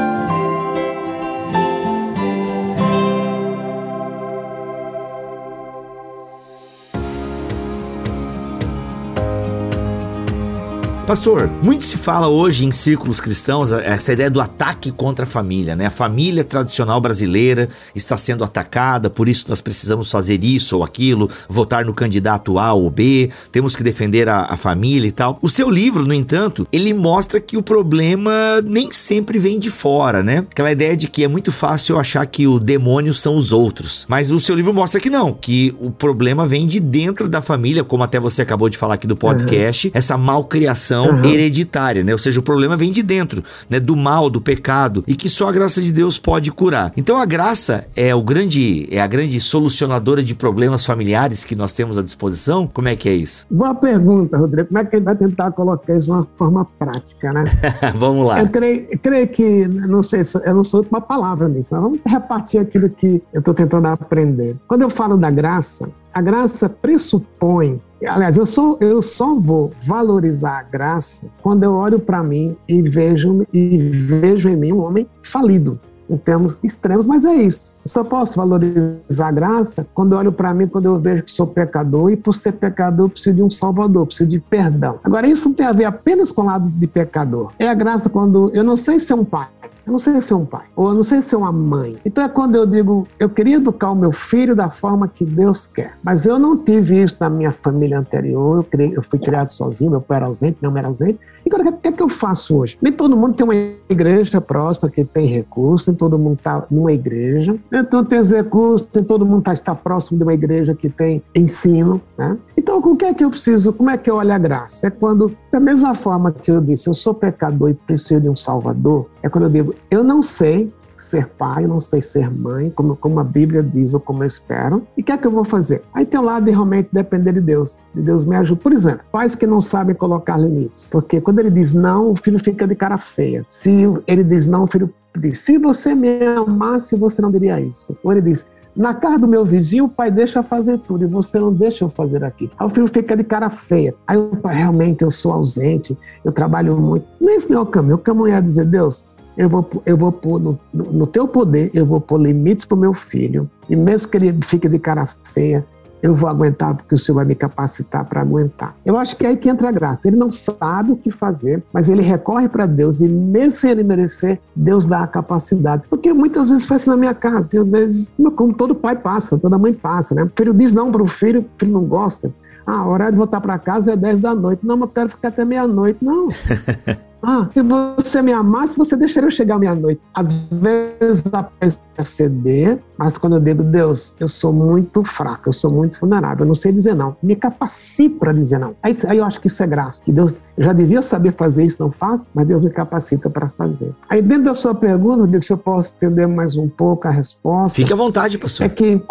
Pastor, 11.10 11.50
muito 11.64 11.86
se 11.86 11.98
fala 11.98 12.28
hoje 12.28 12.64
em 12.64 12.70
círculos 12.70 13.20
cristãos 13.20 13.72
essa 13.72 14.14
ideia 14.14 14.30
do 14.30 14.40
ataque 14.40 14.92
contra 14.92 15.26
a 15.26 15.28
família, 15.28 15.76
né? 15.76 15.88
A 15.88 15.90
família 15.90 16.44
tradicional 16.44 17.02
brasileira 17.02 17.68
está 17.96 18.16
sendo 18.16 18.44
atacada, 18.44 19.10
por 19.10 19.28
isso 19.28 19.46
nós 19.50 19.60
precisamos 19.60 20.12
fazer 20.12 20.44
isso 20.44 20.78
ou 20.78 20.84
aquilo, 20.84 21.28
votar 21.50 21.84
no 21.84 21.96
candidato 21.96 22.60
A 22.60 22.74
ou 22.74 22.92
B, 22.92 23.32
temos 23.52 23.76
que 23.76 23.82
defender 23.82 24.30
a, 24.30 24.42
a 24.52 24.56
família 24.56 25.08
e 25.08 25.12
tal. 25.12 25.40
O 25.42 25.50
seu 25.50 25.68
livro, 25.68 26.06
no 26.06 26.14
entanto, 26.14 26.68
ele 26.72 26.94
mostra 26.94 27.40
que 27.40 27.58
o 27.58 27.64
problema 27.64 28.62
nem 28.64 28.92
sempre 28.92 29.40
vem 29.40 29.58
de 29.58 29.72
fora, 29.72 30.22
né? 30.22 30.46
Aquela 30.52 30.72
ideia 30.72 30.96
de 30.96 31.08
que 31.08 31.24
é 31.24 31.28
muito 31.28 31.52
fácil 31.52 31.98
achar 31.98 32.24
que 32.28 32.46
o 32.46 32.60
demônio 32.60 33.16
são 33.16 33.36
os 33.36 33.52
outros. 33.52 34.06
Mas 34.08 34.30
o 34.30 34.40
seu 34.40 34.56
livro 34.56 34.76
mostra 34.76 35.02
que 35.02 35.10
não, 35.10 35.34
que 35.34 35.76
o 35.80 35.90
problema 35.90 36.46
vem 36.46 36.68
de 36.68 36.80
dentro 36.80 37.28
da 37.28 37.42
família, 37.42 37.84
como 37.84 38.04
até 38.04 38.20
você 38.20 38.44
acabou 38.44 38.70
de 38.70 38.78
falar 38.78 38.94
aqui 38.94 39.08
do 39.08 39.18
podcast, 39.18 39.88
uhum. 39.88 39.92
essa 39.96 40.16
malcriação 40.16 40.99
uhum. 41.08 41.26
hereditária, 41.26 42.04
né? 42.04 42.12
Ou 42.12 42.18
seja, 42.18 42.40
o 42.40 42.44
problema 42.44 42.76
vem 42.78 42.92
de 42.92 43.04
dentro, 43.04 43.44
né? 43.70 43.80
Do 43.80 43.96
mal, 43.96 44.30
do 44.30 44.42
pecado, 44.42 45.04
e 45.08 45.16
que 45.16 45.30
só 45.30 45.50
a 45.50 45.52
graça 45.52 45.82
de 45.82 45.92
Deus 45.92 46.18
pode 46.18 46.52
curar. 46.52 46.92
Então 46.96 47.18
a 47.18 47.26
graça 47.26 47.86
é 47.96 48.14
o 48.14 48.22
grande, 48.22 48.88
é 48.92 49.02
a 49.02 49.08
grande 49.08 49.40
solucionadora 49.40 50.24
de 50.24 50.36
problemas 50.36 50.86
familiares 50.86 51.44
que 51.44 51.56
nós 51.56 51.74
temos 51.74 51.98
à 51.98 52.04
disposição. 52.04 52.68
Como 52.68 52.88
é 52.88 52.96
que 52.96 53.10
é 53.10 53.14
isso? 53.14 53.46
Boa 53.50 53.76
pergunta, 53.76 54.38
Rodrigo. 54.38 54.68
Como 54.68 54.80
é 54.80 54.86
que 54.86 54.96
a 54.96 55.00
gente 55.00 55.06
vai 55.06 55.16
tentar 55.16 55.52
colocar 55.52 55.94
isso 55.94 56.08
de 56.08 56.12
uma 56.12 56.28
forma 56.38 56.66
prática, 56.78 57.34
né? 57.34 57.44
vamos 57.96 58.26
lá. 58.26 58.40
Eu 58.42 58.50
creio, 58.50 58.88
creio 59.00 59.28
que, 59.28 59.68
não 59.68 60.04
sei, 60.04 60.22
eu 60.46 60.56
não 60.56 60.64
sou 60.64 60.86
uma 60.90 61.02
palavra 61.02 61.48
nisso, 61.48 61.74
mas 61.74 61.84
vamos 61.84 62.00
repartir 62.06 62.62
aquilo 62.62 62.90
que 62.90 63.22
eu 63.34 63.40
estou 63.40 63.54
tentando 63.54 63.88
aprender. 63.88 64.56
Quando 64.68 64.82
eu 64.82 64.90
falo 64.90 65.18
da 65.18 65.30
graça, 65.30 65.90
a 66.14 66.22
graça 66.22 66.70
pressupõe 66.70 67.82
Aliás, 68.08 68.38
eu 68.38 68.46
só, 68.46 68.78
eu 68.80 69.02
só 69.02 69.36
vou 69.36 69.72
valorizar 69.82 70.60
a 70.60 70.64
graça 70.64 71.28
quando 71.42 71.64
eu 71.64 71.74
olho 71.74 72.00
para 72.00 72.24
mim 72.24 72.56
e 72.66 72.82
vejo, 72.82 73.46
e 73.54 73.78
vejo 73.78 74.48
em 74.48 74.56
mim 74.56 74.72
um 74.72 74.80
homem 74.80 75.06
falido, 75.22 75.78
em 76.10 76.18
termos 76.18 76.60
extremos, 76.64 77.06
mas 77.06 77.26
é 77.26 77.34
isso. 77.36 77.74
Eu 77.86 77.90
só 77.90 78.04
posso 78.04 78.36
valorizar 78.36 79.28
a 79.28 79.32
graça 79.32 79.86
quando 79.94 80.14
eu 80.14 80.20
olho 80.20 80.32
para 80.32 80.54
mim, 80.54 80.68
quando 80.68 80.86
eu 80.86 81.00
vejo 81.00 81.24
que 81.24 81.32
sou 81.32 81.48
pecador, 81.48 82.12
e 82.12 82.18
por 82.18 82.34
ser 82.34 82.54
pecador 82.54 83.06
eu 83.06 83.10
preciso 83.10 83.36
de 83.36 83.44
um 83.44 83.50
salvador, 83.50 84.06
preciso 84.06 84.30
de 84.30 84.40
perdão. 84.40 85.00
Agora, 85.04 85.28
isso 85.28 85.50
não 85.50 85.56
tem 85.56 85.66
a 85.66 85.72
ver 85.72 85.86
apenas 85.86 86.32
com 86.32 86.42
o 86.42 86.46
lado 86.46 86.70
de 86.70 86.88
pecador. 86.88 87.52
É 87.60 87.68
a 87.68 87.74
graça 87.74 88.10
quando 88.10 88.50
eu 88.54 88.64
não 88.64 88.76
sei 88.76 89.00
ser 89.00 89.14
um 89.14 89.26
pai, 89.26 89.48
eu 89.86 89.92
não 89.92 90.00
sei 90.00 90.22
ser 90.22 90.34
um 90.36 90.46
pai, 90.46 90.66
ou 90.76 90.90
eu 90.90 90.94
não 90.94 91.04
sei 91.04 91.22
ser 91.22 91.36
uma 91.36 91.52
mãe. 91.52 91.98
Então 92.06 92.24
é 92.24 92.30
quando 92.30 92.56
eu 92.56 92.66
digo, 92.66 93.08
eu 93.18 93.30
queria 93.30 93.56
educar 93.56 93.92
o 93.92 93.96
meu 93.96 94.12
filho 94.12 94.56
da 94.56 94.70
forma 94.70 95.08
que 95.08 95.26
Deus 95.26 95.68
quer, 95.68 95.94
mas 96.04 96.26
eu 96.26 96.38
não 96.38 96.58
tive 96.58 97.02
isso 97.02 97.18
na 97.20 97.30
minha 97.30 97.52
família 97.52 98.00
anterior, 98.00 98.58
eu, 98.58 98.64
criei, 98.64 98.94
eu 98.96 99.02
fui 99.02 99.20
criado 99.20 99.50
sozinho, 99.50 99.92
meu 99.92 100.02
pai 100.02 100.18
era 100.18 100.28
ausente, 100.28 100.58
minha 100.62 100.72
mãe 100.72 100.80
era 100.80 100.88
ausente. 100.88 101.20
E 101.46 101.50
agora, 101.52 101.70
o 101.70 101.78
que 101.78 101.88
é 101.88 101.92
que 101.92 102.04
eu 102.04 102.10
faço 102.10 102.58
hoje? 102.58 102.78
Nem 102.82 102.92
todo 102.94 103.16
mundo 103.16 103.34
tem 103.34 103.44
uma 103.44 103.56
igreja 103.90 104.40
próxima 104.40 104.90
que 104.90 105.04
tem 105.04 105.26
recurso, 105.26 105.90
todo 106.00 106.18
mundo 106.18 106.38
está 106.38 106.66
numa 106.72 106.92
igreja, 106.92 107.56
então 107.72 108.04
tem 108.04 108.24
recursos, 108.24 108.88
nem 108.96 109.04
todo 109.04 109.26
mundo 109.26 109.44
tá, 109.44 109.54
está 109.54 109.76
próximo 109.76 110.18
de 110.18 110.24
uma 110.24 110.34
igreja 110.34 110.74
que 110.74 110.90
tem 110.90 111.22
ensino, 111.36 112.02
né? 112.18 112.38
Então, 112.58 112.80
o 112.80 112.96
que 112.96 113.06
é 113.06 113.14
que 113.14 113.24
eu 113.24 113.30
preciso? 113.30 113.74
Como 113.74 113.90
é 113.90 113.98
que 113.98 114.10
eu 114.10 114.16
olho 114.16 114.32
a 114.32 114.38
graça? 114.38 114.88
É 114.88 114.90
quando, 114.90 115.32
da 115.52 115.60
mesma 115.60 115.94
forma 115.94 116.32
que 116.32 116.50
eu 116.50 116.62
disse, 116.62 116.88
eu 116.90 116.94
sou 116.94 117.14
pecador 117.14 117.70
e 117.70 117.74
preciso 117.74 118.22
de 118.22 118.30
um 118.30 118.36
Salvador, 118.36 119.08
é 119.22 119.30
quando 119.30 119.46
eu 119.46 119.50
digo, 119.50 119.76
eu 119.92 120.04
não 120.04 120.24
sei 120.24 120.72
ser 121.04 121.28
pai, 121.28 121.66
não 121.66 121.80
sei 121.80 122.02
ser 122.02 122.30
mãe, 122.30 122.70
como, 122.70 122.96
como 122.96 123.20
a 123.20 123.24
Bíblia 123.24 123.64
diz 123.64 123.94
ou 123.94 124.00
como 124.00 124.24
eu 124.24 124.28
espero. 124.28 124.84
E 124.98 125.02
o 125.02 125.04
que 125.04 125.12
é 125.12 125.18
que 125.18 125.28
eu 125.28 125.32
vou 125.32 125.44
fazer? 125.44 125.82
Aí 125.94 126.06
tem 126.06 126.20
o 126.20 126.24
lado 126.24 126.46
de 126.46 126.52
realmente 126.52 126.90
depender 126.92 127.34
de 127.34 127.42
Deus. 127.42 127.82
De 127.94 128.02
Deus 128.02 128.26
me 128.26 128.36
ajuda. 128.36 128.62
Por 128.62 128.74
exemplo, 128.74 129.02
pais 129.12 129.36
que 129.36 129.48
não 129.48 129.62
sabem 129.62 129.96
colocar 129.96 130.38
limites. 130.38 130.90
Porque 130.92 131.22
quando 131.22 131.40
ele 131.40 131.50
diz 131.50 131.74
não, 131.74 132.12
o 132.12 132.16
filho 132.16 132.40
fica 132.40 132.68
de 132.68 132.76
cara 132.76 132.98
feia. 132.98 133.46
Se 133.50 133.72
ele 134.08 134.24
diz 134.24 134.46
não, 134.46 134.64
o 134.64 134.68
filho 134.68 134.94
diz: 135.18 135.40
Se 135.40 135.58
você 135.58 135.96
me 135.96 136.26
amasse, 136.26 136.96
você 136.96 137.22
não 137.22 137.32
diria 137.32 137.60
isso. 137.60 137.98
Ou 138.04 138.12
ele 138.12 138.22
diz: 138.22 138.46
na 138.76 138.94
casa 138.94 139.20
do 139.20 139.28
meu 139.28 139.44
vizinho, 139.44 139.86
o 139.86 139.90
pai 139.90 140.12
deixa 140.12 140.42
fazer 140.44 140.78
tudo 140.80 141.04
e 141.04 141.08
você 141.08 141.40
não 141.40 141.54
deixa 141.54 141.84
eu 141.84 141.90
fazer 141.90 142.24
aqui. 142.24 142.50
Aí 142.58 142.66
o 142.66 142.70
filho 142.70 142.88
fica 142.88 143.18
de 143.18 143.24
cara 143.24 143.50
feia. 143.50 143.94
Aí 144.08 144.18
o 144.18 144.36
pai, 144.38 144.56
realmente, 144.56 145.04
eu 145.04 145.12
sou 145.12 145.34
ausente, 145.34 145.98
eu 146.24 146.32
trabalho 146.32 146.78
muito. 146.78 147.06
Não 147.20 147.30
é 147.30 147.36
esse 147.36 147.52
não 147.52 147.60
é 147.60 147.62
o 147.62 147.66
caminho. 147.66 147.96
O 147.96 148.00
caminho 148.00 148.28
é 148.28 148.42
dizer, 148.42 148.66
Deus, 148.66 149.08
eu 149.40 149.48
vou, 149.48 149.70
eu 149.86 149.96
vou 149.96 150.12
pôr 150.12 150.38
no, 150.38 150.60
no 150.74 151.08
teu 151.08 151.26
poder, 151.26 151.72
eu 151.74 151.86
vou 151.86 152.02
pôr 152.02 152.20
limites 152.20 152.66
para 152.66 152.76
o 152.76 152.80
meu 152.80 152.94
filho. 152.94 153.50
E 153.70 153.76
mesmo 153.76 154.12
que 154.12 154.18
ele 154.18 154.38
fique 154.44 154.68
de 154.68 154.78
cara 154.78 155.06
feia, 155.24 155.66
eu 156.04 156.14
vou 156.14 156.30
aguentar 156.30 156.76
porque 156.76 156.94
o 156.94 156.98
Senhor 156.98 157.16
vai 157.16 157.26
me 157.26 157.36
capacitar 157.36 158.04
para 158.04 158.20
aguentar. 158.20 158.76
Eu 158.86 158.98
acho 158.98 159.16
que 159.16 159.26
é 159.26 159.30
aí 159.30 159.38
que 159.38 159.48
entra 159.48 159.70
a 159.70 159.72
graça. 159.72 160.10
Ele 160.10 160.18
não 160.18 160.30
sabe 160.30 160.92
o 160.92 160.98
que 160.98 161.10
fazer, 161.10 161.64
mas 161.72 161.88
ele 161.88 162.02
recorre 162.02 162.50
para 162.50 162.66
Deus 162.66 163.00
e 163.00 163.08
mesmo 163.08 163.52
sem 163.52 163.72
ele 163.72 163.84
merecer, 163.84 164.42
Deus 164.54 164.86
dá 164.86 165.04
a 165.04 165.08
capacidade. 165.08 165.84
Porque 165.90 166.12
muitas 166.12 166.50
vezes 166.50 166.70
assim 166.70 166.90
na 166.90 166.98
minha 166.98 167.14
casa, 167.14 167.50
tem 167.50 167.62
às 167.62 167.70
vezes, 167.70 168.10
como 168.36 168.54
todo 168.54 168.76
pai 168.76 168.98
passa, 168.98 169.38
toda 169.38 169.58
mãe 169.58 169.74
passa, 169.74 170.14
né? 170.14 170.24
O 170.24 170.32
filho 170.36 170.54
diz 170.54 170.74
não 170.74 170.92
para 170.92 171.02
o 171.02 171.08
filho, 171.08 171.42
o 171.42 171.46
filho 171.58 171.72
não 171.72 171.86
gosta. 171.86 172.30
Ah, 172.68 172.80
a 172.80 172.86
hora 172.86 173.10
de 173.10 173.16
voltar 173.16 173.40
para 173.40 173.58
casa 173.58 173.94
é 173.94 173.96
10 173.96 174.20
da 174.20 174.36
noite. 174.36 174.66
Não, 174.66 174.76
mas 174.76 174.90
eu 174.90 174.94
quero 174.94 175.10
ficar 175.10 175.30
até 175.30 175.46
meia-noite. 175.46 176.04
Não. 176.04 176.28
Ah, 177.22 177.48
se 177.54 177.62
você 177.62 178.22
me 178.22 178.32
amasse, 178.32 178.78
você 178.78 178.96
deixaria 178.96 179.28
eu 179.28 179.32
chegar 179.32 179.58
meia-noite. 179.58 180.04
Às 180.14 180.48
vezes 180.50 181.24
a 181.34 181.44
pessoa 181.44 181.90
ceder, 182.04 182.80
mas 182.98 183.18
quando 183.18 183.36
eu 183.36 183.40
digo, 183.42 183.64
Deus, 183.64 184.14
eu 184.20 184.28
sou 184.28 184.54
muito 184.54 185.04
fraco, 185.04 185.50
eu 185.50 185.54
sou 185.54 185.72
muito 185.72 186.00
vulnerável, 186.00 186.44
eu 186.44 186.48
não 186.48 186.56
sei 186.56 186.72
dizer 186.72 186.96
não. 186.96 187.16
Me 187.22 187.36
capacite 187.36 188.16
para 188.16 188.32
dizer 188.32 188.60
não. 188.60 188.76
Aí, 188.82 188.94
aí, 189.08 189.18
eu 189.18 189.26
acho 189.26 189.40
que 189.40 189.48
isso 189.48 189.62
é 189.62 189.68
graça. 189.68 190.02
Que 190.04 190.12
Deus 190.12 190.40
já 190.58 190.74
devia 190.74 191.02
saber 191.02 191.36
fazer 191.36 191.66
isso, 191.66 191.82
não 191.82 191.92
faz, 191.92 192.30
mas 192.34 192.48
Deus 192.48 192.64
me 192.64 192.70
capacita 192.70 193.30
para 193.30 193.50
fazer. 193.50 193.94
Aí 194.10 194.22
dentro 194.22 194.46
da 194.46 194.54
sua 194.54 194.76
pergunta, 194.76 195.24
eu 195.24 195.28
digo 195.28 195.44
se 195.44 195.54
eu 195.54 195.58
posso 195.58 195.94
entender 195.96 196.28
mais 196.28 196.56
um 196.56 196.68
pouco 196.68 197.08
a 197.08 197.12
resposta. 197.12 197.76
Fique 197.76 197.94
à 197.94 197.96
vontade, 197.96 198.38
pastor. 198.38 198.66
É 198.66 198.70
que 198.70 199.02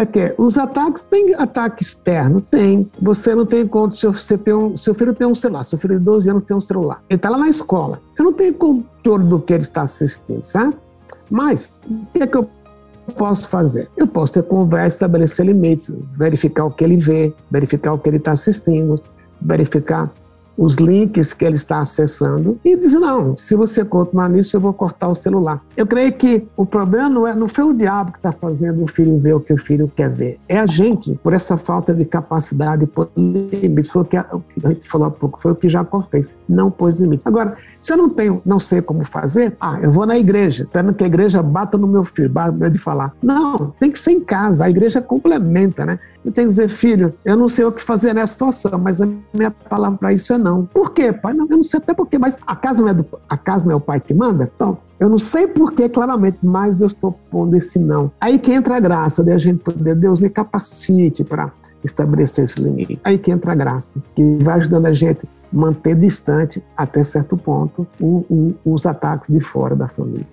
é 0.00 0.06
que 0.06 0.34
os 0.38 0.56
ataques 0.56 1.02
têm 1.02 1.34
ataque 1.34 1.82
externo? 1.82 2.40
Tem. 2.40 2.90
Você 3.02 3.34
não 3.34 3.44
tem 3.44 3.66
conta, 3.66 3.94
seu, 3.94 4.12
você 4.12 4.38
tem 4.38 4.54
um, 4.54 4.76
seu 4.76 4.94
filho 4.94 5.14
tem 5.14 5.26
um 5.26 5.34
celular, 5.34 5.64
seu 5.64 5.78
filho 5.78 5.98
de 5.98 6.04
12 6.04 6.30
anos 6.30 6.42
tem 6.42 6.56
um 6.56 6.60
celular. 6.60 7.02
Ele 7.08 7.16
está 7.16 7.28
lá 7.28 7.36
na 7.36 7.48
escola. 7.48 8.00
Você 8.14 8.22
não 8.22 8.32
tem 8.32 8.52
controle 8.52 9.24
do 9.24 9.38
que 9.38 9.52
ele 9.52 9.62
está 9.62 9.82
assistindo, 9.82 10.42
sabe? 10.42 10.74
Mas, 11.30 11.74
o 11.88 12.06
que 12.12 12.22
é 12.22 12.26
que 12.26 12.36
eu 12.36 12.48
posso 13.16 13.48
fazer? 13.48 13.88
Eu 13.96 14.06
posso 14.06 14.32
ter 14.32 14.42
conversa, 14.42 14.96
estabelecer 14.96 15.44
limites, 15.44 15.92
verificar 16.16 16.64
o 16.64 16.70
que 16.70 16.82
ele 16.82 16.96
vê, 16.96 17.34
verificar 17.50 17.92
o 17.92 17.98
que 17.98 18.08
ele 18.08 18.16
está 18.16 18.32
assistindo, 18.32 19.00
verificar 19.40 20.10
os 20.60 20.76
links 20.76 21.32
que 21.32 21.42
ele 21.42 21.54
está 21.54 21.80
acessando 21.80 22.60
e 22.62 22.76
diz: 22.76 22.92
não, 22.92 23.34
se 23.38 23.56
você 23.56 23.82
continuar 23.82 24.28
nisso, 24.28 24.54
eu 24.54 24.60
vou 24.60 24.74
cortar 24.74 25.08
o 25.08 25.14
celular. 25.14 25.62
Eu 25.74 25.86
creio 25.86 26.12
que 26.12 26.46
o 26.54 26.66
problema 26.66 27.08
não, 27.08 27.26
é, 27.26 27.34
não 27.34 27.48
foi 27.48 27.64
o 27.64 27.72
diabo 27.72 28.12
que 28.12 28.18
está 28.18 28.30
fazendo 28.30 28.84
o 28.84 28.86
filho 28.86 29.18
ver 29.18 29.34
o 29.34 29.40
que 29.40 29.54
o 29.54 29.58
filho 29.58 29.90
quer 29.96 30.10
ver. 30.10 30.38
É 30.46 30.58
a 30.58 30.66
gente, 30.66 31.18
por 31.22 31.32
essa 31.32 31.56
falta 31.56 31.94
de 31.94 32.04
capacidade, 32.04 32.86
por 32.86 33.08
limites. 33.16 33.90
Foi 33.90 34.02
o 34.02 34.04
que 34.04 34.18
a, 34.18 34.26
a 34.62 34.68
gente 34.68 34.86
falou 34.86 35.08
há 35.08 35.10
pouco, 35.10 35.40
foi 35.40 35.52
o 35.52 35.54
que 35.54 35.66
Jacó 35.66 36.06
fez. 36.10 36.28
Não 36.46 36.70
pôs 36.70 37.00
limites. 37.00 37.26
Agora, 37.26 37.56
se 37.80 37.94
eu 37.94 37.96
não 37.96 38.10
tenho, 38.10 38.42
não 38.44 38.58
sei 38.58 38.82
como 38.82 39.02
fazer, 39.06 39.56
ah, 39.58 39.78
eu 39.80 39.90
vou 39.90 40.04
na 40.04 40.18
igreja, 40.18 40.64
esperando 40.64 40.92
que 40.92 41.04
a 41.04 41.06
igreja 41.06 41.42
bata 41.42 41.78
no 41.78 41.86
meu 41.86 42.04
filho, 42.04 42.28
bata 42.28 42.70
de 42.70 42.78
falar. 42.78 43.14
Não, 43.22 43.72
tem 43.80 43.90
que 43.90 43.98
ser 43.98 44.10
em 44.10 44.20
casa, 44.20 44.66
a 44.66 44.70
igreja 44.70 45.00
complementa, 45.00 45.86
né? 45.86 45.98
Eu 46.24 46.32
tenho 46.32 46.48
que 46.48 46.52
dizer, 46.52 46.68
filho, 46.68 47.14
eu 47.24 47.36
não 47.36 47.48
sei 47.48 47.64
o 47.64 47.72
que 47.72 47.82
fazer 47.82 48.14
nessa 48.14 48.32
situação, 48.32 48.78
mas 48.78 49.00
a 49.00 49.08
minha 49.32 49.50
palavra 49.50 49.98
para 49.98 50.12
isso 50.12 50.32
é 50.32 50.38
não. 50.38 50.66
Por 50.66 50.92
quê, 50.92 51.12
pai? 51.12 51.32
Não, 51.32 51.46
eu 51.48 51.56
não 51.56 51.62
sei 51.62 51.78
até 51.78 51.94
por 51.94 52.06
quê, 52.06 52.18
mas 52.18 52.38
a 52.46 52.54
casa 52.54 52.80
não 52.80 52.88
é, 52.88 52.94
do, 52.94 53.06
a 53.28 53.36
casa 53.36 53.64
não 53.64 53.72
é 53.72 53.76
o 53.76 53.80
pai 53.80 54.00
que 54.00 54.12
manda? 54.12 54.50
Então, 54.54 54.78
eu 54.98 55.08
não 55.08 55.18
sei 55.18 55.46
por 55.46 55.72
que 55.72 55.88
claramente, 55.88 56.38
mas 56.42 56.80
eu 56.80 56.86
estou 56.86 57.18
pondo 57.30 57.56
esse 57.56 57.78
não. 57.78 58.12
Aí 58.20 58.38
que 58.38 58.52
entra 58.52 58.76
a 58.76 58.80
graça 58.80 59.24
de 59.24 59.32
a 59.32 59.38
gente 59.38 59.60
poder, 59.60 59.94
Deus 59.94 60.20
me 60.20 60.28
capacite 60.28 61.24
para 61.24 61.50
estabelecer 61.82 62.44
esse 62.44 62.60
limite. 62.60 63.00
Aí 63.02 63.16
que 63.16 63.30
entra 63.30 63.52
a 63.52 63.54
graça, 63.54 64.00
que 64.14 64.38
vai 64.42 64.56
ajudando 64.56 64.86
a 64.86 64.92
gente 64.92 65.20
manter 65.52 65.96
distante, 65.96 66.62
até 66.76 67.02
certo 67.02 67.36
ponto, 67.36 67.86
o, 67.98 68.24
o, 68.28 68.54
os 68.64 68.86
ataques 68.86 69.32
de 69.32 69.40
fora 69.40 69.74
da 69.74 69.88
família. 69.88 70.26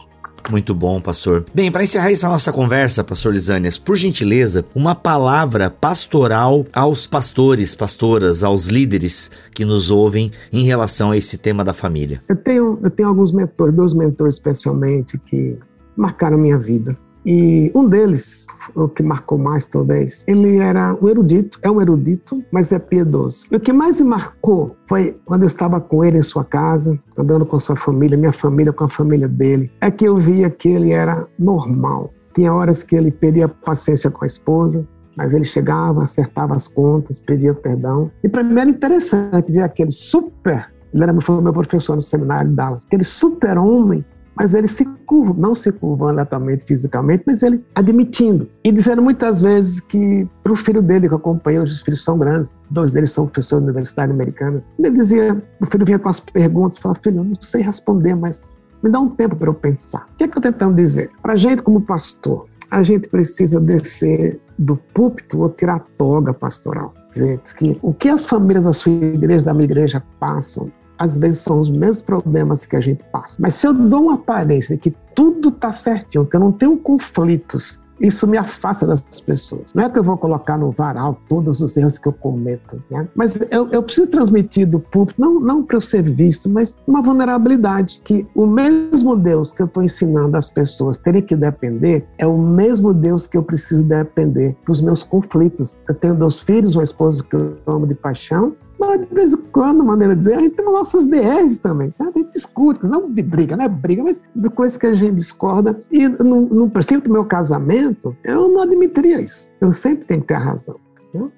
Muito 0.49 0.73
bom, 0.73 1.01
pastor. 1.01 1.45
Bem, 1.53 1.71
para 1.71 1.83
encerrar 1.83 2.11
essa 2.11 2.29
nossa 2.29 2.53
conversa, 2.53 3.03
pastor 3.03 3.33
Lisânias, 3.33 3.77
por 3.77 3.95
gentileza, 3.95 4.65
uma 4.73 4.95
palavra 4.95 5.69
pastoral 5.69 6.65
aos 6.73 7.05
pastores, 7.05 7.75
pastoras, 7.75 8.43
aos 8.43 8.67
líderes 8.67 9.29
que 9.53 9.65
nos 9.65 9.91
ouvem 9.91 10.31
em 10.51 10.63
relação 10.63 11.11
a 11.11 11.17
esse 11.17 11.37
tema 11.37 11.63
da 11.63 11.73
família. 11.73 12.21
Eu 12.29 12.35
tenho, 12.35 12.79
eu 12.81 12.89
tenho 12.89 13.09
alguns 13.09 13.31
mentores, 13.31 13.75
dois 13.75 13.93
mentores 13.93 14.35
especialmente, 14.35 15.17
que 15.17 15.57
marcaram 15.95 16.37
minha 16.37 16.57
vida. 16.57 16.97
E 17.27 17.69
um 17.75 17.89
deles, 17.89 18.47
o 18.73 18.87
que 18.87 19.03
marcou 19.03 19.37
mais 19.37 19.67
talvez, 19.67 20.23
ele 20.29 20.59
era 20.59 20.97
um 21.01 21.09
erudito, 21.09 21.59
é 21.61 21.69
um 21.69 21.81
erudito, 21.81 22.41
mas 22.53 22.71
é 22.71 22.79
piedoso. 22.79 23.45
E 23.51 23.55
o 23.57 23.59
que 23.59 23.73
mais 23.73 23.99
me 23.99 24.07
marcou 24.07 24.77
foi 24.85 25.19
quando 25.25 25.41
eu 25.41 25.47
estava 25.47 25.81
com 25.81 26.05
ele 26.05 26.19
em 26.19 26.23
sua 26.23 26.45
casa, 26.45 26.97
andando 27.19 27.45
com 27.45 27.59
sua 27.59 27.75
família, 27.75 28.17
minha 28.17 28.31
família 28.31 28.71
com 28.71 28.85
a 28.85 28.89
família 28.89 29.27
dele, 29.27 29.69
é 29.81 29.91
que 29.91 30.07
eu 30.07 30.15
via 30.15 30.49
que 30.49 30.69
ele 30.69 30.93
era 30.93 31.27
normal. 31.37 32.13
Tinha 32.33 32.53
horas 32.53 32.81
que 32.81 32.95
ele 32.95 33.11
perdia 33.11 33.49
paciência 33.49 34.09
com 34.09 34.23
a 34.23 34.27
esposa, 34.27 34.87
mas 35.17 35.33
ele 35.33 35.43
chegava, 35.43 36.05
acertava 36.05 36.55
as 36.55 36.69
contas, 36.69 37.19
pedia 37.19 37.53
perdão. 37.53 38.09
E 38.23 38.29
para 38.29 38.41
mim 38.41 38.57
era 38.57 38.69
interessante 38.69 39.51
ver 39.51 39.63
aquele 39.63 39.91
super, 39.91 40.71
ele 40.93 41.03
era, 41.03 41.19
foi 41.19 41.41
meu 41.41 41.51
professor 41.51 41.95
no 41.95 42.01
seminário 42.01 42.49
de 42.51 42.55
Dallas, 42.55 42.85
aquele 42.85 43.03
super 43.03 43.57
homem 43.57 44.05
mas 44.37 44.53
ele 44.53 44.67
se 44.67 44.85
curva, 45.05 45.33
não 45.37 45.55
se 45.55 45.71
curvando 45.71 46.19
atualmente 46.19 46.63
fisicamente, 46.63 47.23
mas 47.25 47.41
ele 47.43 47.63
admitindo 47.73 48.47
e 48.63 48.71
dizendo 48.71 49.01
muitas 49.01 49.41
vezes 49.41 49.79
que 49.79 50.27
para 50.43 50.53
o 50.53 50.55
filho 50.55 50.81
dele, 50.81 51.07
que 51.07 51.13
eu 51.13 51.17
acompanhei, 51.17 51.59
os 51.59 51.81
filhos 51.81 52.03
são 52.03 52.17
grandes, 52.17 52.51
dois 52.69 52.93
deles 52.93 53.11
são 53.11 53.25
professores 53.25 53.63
da 53.63 53.71
Universidade 53.71 54.11
Americana, 54.11 54.61
ele 54.77 54.91
dizia, 54.91 55.41
o 55.59 55.65
filho 55.65 55.85
vinha 55.85 55.99
com 55.99 56.09
as 56.09 56.19
perguntas, 56.19 56.77
falava, 56.77 56.99
filho, 57.03 57.17
eu 57.17 57.23
não 57.23 57.41
sei 57.41 57.61
responder, 57.61 58.15
mas 58.15 58.43
me 58.83 58.89
dá 58.89 58.99
um 58.99 59.09
tempo 59.09 59.35
para 59.35 59.49
eu 59.49 59.53
pensar. 59.53 60.07
O 60.13 60.17
que 60.17 60.23
é 60.23 60.27
que 60.27 60.37
eu 60.37 60.41
tentando 60.41 60.75
dizer? 60.75 61.09
Para 61.21 61.33
a 61.33 61.35
gente 61.35 61.63
como 61.63 61.81
pastor, 61.81 62.45
a 62.69 62.83
gente 62.83 63.09
precisa 63.09 63.59
descer 63.59 64.39
do 64.57 64.75
púlpito 64.75 65.41
ou 65.41 65.49
tirar 65.49 65.75
a 65.75 65.79
toga 65.79 66.33
pastoral. 66.33 66.93
Dizer 67.09 67.39
que 67.57 67.77
o 67.81 67.93
que 67.93 68.09
as 68.09 68.25
famílias 68.25 68.65
da 68.65 68.73
sua 68.73 68.91
igreja, 68.91 69.45
da 69.45 69.53
minha 69.53 69.65
igreja, 69.65 70.03
passam 70.19 70.71
às 70.97 71.17
vezes 71.17 71.41
são 71.41 71.59
os 71.59 71.69
mesmos 71.69 72.01
problemas 72.01 72.65
que 72.65 72.75
a 72.75 72.81
gente 72.81 73.03
passa. 73.11 73.37
Mas 73.39 73.55
se 73.55 73.67
eu 73.67 73.73
dou 73.73 74.03
uma 74.03 74.15
aparência 74.15 74.75
de 74.75 74.81
que 74.81 74.93
tudo 75.15 75.49
está 75.49 75.71
certinho, 75.71 76.25
que 76.25 76.35
eu 76.35 76.39
não 76.39 76.51
tenho 76.51 76.77
conflitos, 76.77 77.81
isso 77.99 78.27
me 78.27 78.37
afasta 78.37 78.85
das 78.85 79.01
pessoas. 79.21 79.73
Não 79.73 79.83
é 79.83 79.89
que 79.89 79.97
eu 79.97 80.03
vou 80.03 80.17
colocar 80.17 80.57
no 80.57 80.71
varal 80.71 81.19
todos 81.27 81.61
os 81.61 81.75
erros 81.75 81.97
que 81.97 82.07
eu 82.07 82.13
cometo, 82.13 82.81
né? 82.89 83.07
mas 83.15 83.39
eu, 83.49 83.69
eu 83.69 83.81
preciso 83.81 84.09
transmitir 84.09 84.67
do 84.67 84.79
público, 84.79 85.19
não, 85.19 85.39
não 85.39 85.63
para 85.63 85.77
eu 85.77 85.81
ser 85.81 86.03
visto, 86.03 86.49
mas 86.49 86.75
uma 86.85 87.01
vulnerabilidade, 87.01 88.01
que 88.03 88.27
o 88.35 88.45
mesmo 88.45 89.15
Deus 89.15 89.51
que 89.51 89.61
eu 89.61 89.65
estou 89.65 89.83
ensinando 89.83 90.37
as 90.37 90.49
pessoas 90.49 90.99
terem 90.99 91.21
que 91.21 91.35
depender, 91.35 92.05
é 92.17 92.27
o 92.27 92.37
mesmo 92.37 92.93
Deus 92.93 93.25
que 93.25 93.37
eu 93.37 93.43
preciso 93.43 93.85
depender 93.85 94.55
para 94.63 94.71
os 94.71 94.81
meus 94.81 95.03
conflitos. 95.03 95.79
Eu 95.87 95.95
tenho 95.95 96.15
dois 96.15 96.39
filhos, 96.39 96.75
uma 96.75 96.83
esposa 96.83 97.23
que 97.23 97.35
eu 97.35 97.57
amo 97.65 97.87
de 97.87 97.95
paixão, 97.95 98.55
mas 98.79 99.01
de 99.01 99.13
vez 99.13 99.33
em 99.33 99.37
quando, 99.51 99.83
maneira 99.83 100.13
de 100.13 100.19
dizer, 100.19 100.37
a 100.37 100.41
gente 100.41 100.55
tem 100.55 100.65
nossos 100.65 101.05
DRs 101.05 101.59
também, 101.59 101.91
sabe? 101.91 102.11
A 102.15 102.19
gente 102.19 102.33
discute, 102.33 102.83
não 102.87 103.11
de 103.11 103.23
briga, 103.23 103.57
não 103.57 103.65
é 103.65 103.69
briga, 103.69 104.03
mas 104.03 104.23
de 104.35 104.49
coisas 104.49 104.77
que 104.77 104.87
a 104.87 104.93
gente 104.93 105.15
discorda. 105.15 105.81
E 105.91 106.07
no, 106.07 106.41
no 106.41 106.69
princípio 106.69 107.09
do 107.09 107.11
meu 107.11 107.25
casamento, 107.25 108.15
eu 108.23 108.49
não 108.49 108.61
admitiria 108.61 109.21
isso. 109.21 109.49
Eu 109.59 109.73
sempre 109.73 110.05
tenho 110.05 110.21
que 110.21 110.27
ter 110.27 110.35
a 110.35 110.39
razão. 110.39 110.79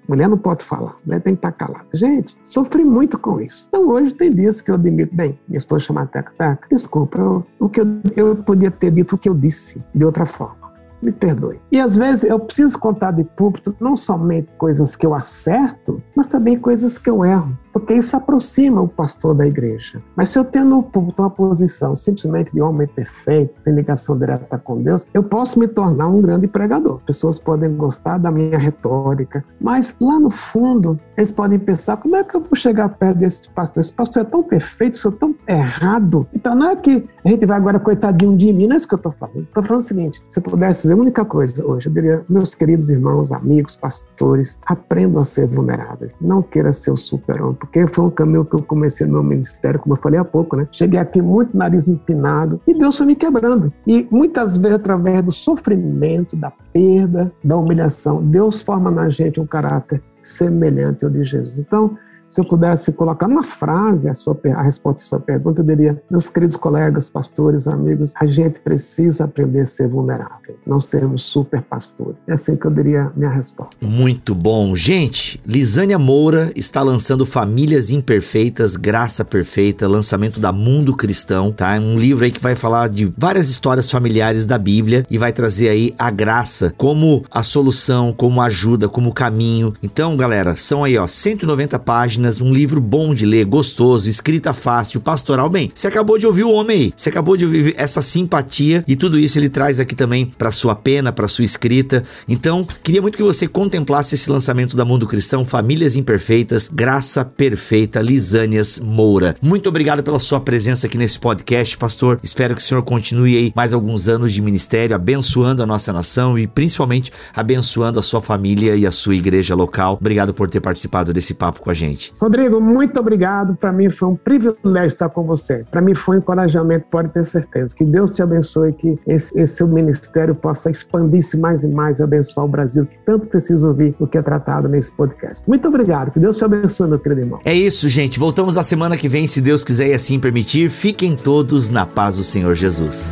Mulher 0.07 0.27
não 0.27 0.37
pode 0.37 0.65
falar, 0.65 0.97
mulher 1.05 1.21
tem 1.21 1.35
que 1.35 1.39
estar 1.39 1.51
calada. 1.51 1.85
Gente, 1.93 2.37
sofri 2.43 2.83
muito 2.83 3.17
com 3.17 3.39
isso. 3.39 3.65
Então 3.69 3.87
hoje 3.87 4.13
tem 4.13 4.29
dias 4.31 4.61
que 4.61 4.71
eu 4.71 4.75
admito, 4.75 5.15
bem, 5.15 5.39
minha 5.47 5.57
esposa 5.57 5.85
chama 5.85 6.05
Teca, 6.05 6.33
Teca, 6.37 6.67
desculpa, 6.69 7.17
eu, 7.17 7.45
o 7.59 7.69
que 7.69 7.79
eu, 7.79 7.87
eu 8.15 8.35
podia 8.35 8.71
ter 8.71 8.91
dito 8.91 9.15
o 9.15 9.17
que 9.17 9.29
eu 9.29 9.33
disse 9.33 9.81
de 9.93 10.03
outra 10.03 10.25
forma 10.25 10.58
me 11.01 11.11
perdoe. 11.11 11.59
E 11.71 11.79
às 11.79 11.95
vezes 11.95 12.23
eu 12.23 12.39
preciso 12.39 12.77
contar 12.77 13.11
de 13.11 13.23
púlpito 13.23 13.75
não 13.79 13.95
somente 13.95 14.49
coisas 14.57 14.95
que 14.95 15.05
eu 15.05 15.13
acerto, 15.13 16.01
mas 16.15 16.27
também 16.27 16.59
coisas 16.59 16.97
que 16.97 17.09
eu 17.09 17.23
erro 17.23 17.57
porque 17.71 17.93
isso 17.93 18.15
aproxima 18.15 18.81
o 18.81 18.87
pastor 18.87 19.33
da 19.33 19.45
igreja. 19.45 20.01
Mas 20.15 20.29
se 20.29 20.39
eu 20.39 20.45
tenho 20.45 20.65
no 20.65 20.83
púlpito 20.83 21.21
uma 21.21 21.29
posição 21.29 21.95
simplesmente 21.95 22.53
de 22.53 22.61
homem 22.61 22.87
perfeito, 22.87 23.53
tem 23.63 23.73
ligação 23.73 24.17
direta 24.17 24.57
com 24.57 24.81
Deus, 24.81 25.05
eu 25.13 25.23
posso 25.23 25.59
me 25.59 25.67
tornar 25.67 26.07
um 26.07 26.21
grande 26.21 26.47
pregador. 26.47 26.99
Pessoas 27.05 27.37
podem 27.37 27.73
gostar 27.75 28.17
da 28.17 28.31
minha 28.31 28.57
retórica, 28.57 29.43
mas 29.59 29.95
lá 30.01 30.19
no 30.19 30.29
fundo 30.29 30.99
eles 31.15 31.31
podem 31.31 31.59
pensar: 31.59 31.97
como 31.97 32.15
é 32.15 32.23
que 32.23 32.35
eu 32.35 32.41
vou 32.41 32.55
chegar 32.55 32.89
perto 32.89 33.17
desse 33.17 33.49
pastor? 33.49 33.81
Esse 33.81 33.93
pastor 33.93 34.23
é 34.23 34.25
tão 34.25 34.43
perfeito, 34.43 34.97
sou 34.97 35.11
tão 35.11 35.35
errado. 35.47 36.27
Então 36.33 36.55
não 36.55 36.69
é 36.69 36.75
que 36.75 37.07
a 37.23 37.29
gente 37.29 37.45
vai 37.45 37.57
agora, 37.57 37.79
coitadinho 37.79 38.35
de 38.35 38.51
mim, 38.51 38.67
não 38.67 38.73
é 38.73 38.77
isso 38.77 38.87
que 38.87 38.93
eu 38.93 38.97
estou 38.97 39.11
falando. 39.11 39.43
Estou 39.43 39.63
falando 39.63 39.81
o 39.81 39.85
seguinte: 39.85 40.21
se 40.29 40.39
eu 40.39 40.43
pudesse 40.43 40.83
dizer 40.83 40.93
a 40.93 40.97
única 40.97 41.25
coisa 41.25 41.65
hoje, 41.65 41.87
eu 41.87 41.93
diria, 41.93 42.25
meus 42.29 42.55
queridos 42.55 42.89
irmãos, 42.89 43.31
amigos, 43.31 43.75
pastores, 43.75 44.59
aprendam 44.65 45.21
a 45.21 45.25
ser 45.25 45.47
vulneráveis. 45.47 46.11
Não 46.19 46.41
queira 46.41 46.73
ser 46.73 46.91
o 46.91 46.97
super-homem 46.97 47.58
porque 47.59 47.85
foi 47.87 48.05
um 48.05 48.09
caminho 48.09 48.45
que 48.45 48.55
eu 48.55 48.63
comecei 48.63 49.05
no 49.05 49.13
meu 49.13 49.23
ministério, 49.23 49.79
como 49.79 49.95
eu 49.95 49.99
falei 50.01 50.19
há 50.19 50.25
pouco, 50.25 50.55
né? 50.55 50.67
Cheguei 50.71 50.99
aqui 50.99 51.21
muito 51.21 51.55
nariz 51.55 51.87
empinado 51.87 52.59
e 52.67 52.73
Deus 52.73 52.97
foi 52.97 53.07
me 53.07 53.15
quebrando. 53.15 53.71
E 53.85 54.07
muitas 54.09 54.55
vezes, 54.55 54.77
através 54.77 55.23
do 55.23 55.31
sofrimento, 55.31 56.35
da 56.35 56.51
perda, 56.73 57.31
da 57.43 57.57
humilhação, 57.57 58.23
Deus 58.23 58.61
forma 58.61 58.89
na 58.89 59.09
gente 59.09 59.39
um 59.39 59.45
caráter 59.45 60.01
semelhante 60.23 61.03
ao 61.03 61.11
de 61.11 61.23
Jesus. 61.23 61.57
Então, 61.57 61.97
se 62.29 62.39
eu 62.39 62.45
pudesse 62.45 62.91
colocar 62.91 63.27
numa 63.27 63.43
frase 63.43 64.07
a, 64.07 64.13
sua, 64.13 64.39
a 64.55 64.61
resposta 64.61 65.03
à 65.03 65.05
sua 65.05 65.19
pergunta, 65.19 65.61
eu 65.61 65.65
diria: 65.65 66.01
meus 66.09 66.29
queridos 66.29 66.55
colegas, 66.55 67.09
pastores, 67.09 67.67
amigos, 67.67 68.13
a 68.15 68.25
gente 68.25 68.59
precisa 68.59 69.25
aprender 69.25 69.61
a 69.61 69.65
ser 69.65 69.87
vulnerável, 69.87 70.55
não 70.65 70.79
sermos 70.79 71.23
super 71.23 71.61
pastores. 71.63 72.15
É 72.27 72.33
assim 72.33 72.55
que 72.55 72.65
eu 72.65 72.71
diria 72.71 73.11
minha 73.15 73.31
resposta. 73.31 73.75
Muito 73.81 74.35
bom. 74.35 74.75
Gente, 74.75 75.41
Lisânia 75.45 75.97
Moura 75.97 76.51
está 76.55 76.83
lançando 76.83 77.25
Famílias 77.25 77.89
Imperfeitas, 77.89 78.75
Graça 78.75 79.25
Perfeita, 79.25 79.87
lançamento 79.87 80.39
da 80.39 80.51
Mundo 80.51 80.95
Cristão, 80.95 81.51
tá? 81.51 81.73
Um 81.79 81.97
livro 81.97 82.25
aí 82.25 82.31
que 82.31 82.41
vai 82.41 82.55
falar 82.55 82.89
de 82.89 83.11
várias 83.17 83.49
histórias 83.49 83.89
familiares 83.89 84.45
da 84.45 84.57
Bíblia 84.57 85.05
e 85.09 85.17
vai 85.17 85.33
trazer 85.33 85.69
aí 85.69 85.93
a 85.97 86.11
graça 86.11 86.73
como 86.77 87.23
a 87.31 87.41
solução, 87.41 88.13
como 88.13 88.41
ajuda, 88.41 88.87
como 88.87 89.13
caminho. 89.13 89.73
Então, 89.81 90.15
galera, 90.15 90.55
são 90.55 90.83
aí, 90.83 90.97
ó, 90.97 91.07
190 91.07 91.79
páginas 91.79 92.18
páginas, 92.19 92.41
um 92.41 92.51
livro 92.51 92.81
bom 92.81 93.13
de 93.13 93.25
ler, 93.25 93.45
gostoso, 93.45 94.09
escrita 94.09 94.53
fácil, 94.53 94.99
pastoral. 94.99 95.49
Bem, 95.49 95.71
você 95.73 95.87
acabou 95.87 96.17
de 96.17 96.27
ouvir 96.27 96.43
o 96.43 96.51
homem 96.51 96.77
aí, 96.77 96.93
você 96.95 97.09
acabou 97.09 97.37
de 97.37 97.45
ouvir 97.45 97.73
essa 97.77 98.01
simpatia 98.01 98.83
e 98.87 98.95
tudo 98.95 99.17
isso 99.17 99.39
ele 99.39 99.47
traz 99.47 99.79
aqui 99.79 99.95
também 99.95 100.25
para 100.25 100.51
sua 100.51 100.75
pena, 100.75 101.11
para 101.11 101.27
sua 101.27 101.45
escrita. 101.45 102.03
Então, 102.27 102.67
queria 102.83 103.01
muito 103.01 103.17
que 103.17 103.23
você 103.23 103.47
contemplasse 103.47 104.15
esse 104.15 104.29
lançamento 104.29 104.75
da 104.75 104.83
Mundo 104.83 105.07
Cristão, 105.07 105.45
Famílias 105.45 105.95
Imperfeitas, 105.95 106.69
Graça 106.71 107.23
Perfeita, 107.23 108.01
Lisânias 108.01 108.79
Moura. 108.79 109.35
Muito 109.41 109.69
obrigado 109.69 110.03
pela 110.03 110.19
sua 110.19 110.39
presença 110.39 110.87
aqui 110.87 110.97
nesse 110.97 111.17
podcast, 111.17 111.77
pastor. 111.77 112.19
Espero 112.21 112.53
que 112.53 112.61
o 112.61 112.63
senhor 112.63 112.83
continue 112.83 113.37
aí 113.37 113.53
mais 113.55 113.73
alguns 113.73 114.07
anos 114.07 114.33
de 114.33 114.41
ministério, 114.41 114.95
abençoando 114.95 115.63
a 115.63 115.65
nossa 115.65 115.93
nação 115.93 116.37
e 116.37 116.47
principalmente 116.47 117.11
abençoando 117.33 117.97
a 117.97 118.01
sua 118.01 118.21
família 118.21 118.75
e 118.75 118.85
a 118.85 118.91
sua 118.91 119.15
igreja 119.15 119.55
local. 119.55 119.97
Obrigado 119.99 120.33
por 120.33 120.49
ter 120.49 120.59
participado 120.59 121.13
desse 121.13 121.33
papo 121.33 121.61
com 121.61 121.69
a 121.69 121.73
Rodrigo, 122.19 122.59
muito 122.59 122.99
obrigado. 122.99 123.55
Para 123.55 123.71
mim 123.71 123.89
foi 123.89 124.07
um 124.07 124.15
privilégio 124.15 124.87
estar 124.87 125.09
com 125.09 125.23
você. 125.23 125.65
Para 125.69 125.81
mim 125.81 125.93
foi 125.93 126.17
um 126.17 126.19
encorajamento, 126.19 126.85
pode 126.89 127.09
ter 127.09 127.25
certeza. 127.25 127.75
Que 127.75 127.83
Deus 127.83 128.13
te 128.13 128.21
abençoe, 128.21 128.73
que 128.73 128.97
esse, 129.07 129.37
esse 129.37 129.55
seu 129.55 129.67
ministério 129.67 130.35
possa 130.35 130.69
expandir-se 130.69 131.37
mais 131.37 131.63
e 131.63 131.67
mais 131.67 131.99
e 131.99 132.03
abençoar 132.03 132.45
o 132.45 132.49
Brasil, 132.49 132.85
que 132.85 132.97
tanto 133.05 133.27
precisa 133.27 133.67
ouvir 133.67 133.95
o 133.99 134.07
que 134.07 134.17
é 134.17 134.21
tratado 134.21 134.67
nesse 134.67 134.91
podcast. 134.91 135.47
Muito 135.47 135.67
obrigado. 135.67 136.11
Que 136.11 136.19
Deus 136.19 136.37
te 136.37 136.45
abençoe, 136.45 136.87
meu 136.89 136.99
querido 136.99 137.21
irmão. 137.21 137.39
É 137.45 137.53
isso, 137.53 137.87
gente. 137.89 138.19
Voltamos 138.19 138.55
na 138.55 138.63
semana 138.63 138.97
que 138.97 139.07
vem, 139.07 139.27
se 139.27 139.41
Deus 139.41 139.63
quiser 139.63 139.89
e 139.89 139.93
assim 139.93 140.19
permitir. 140.19 140.69
Fiquem 140.69 141.15
todos 141.15 141.69
na 141.69 141.85
paz 141.85 142.17
do 142.17 142.23
Senhor 142.23 142.53
Jesus. 142.55 143.11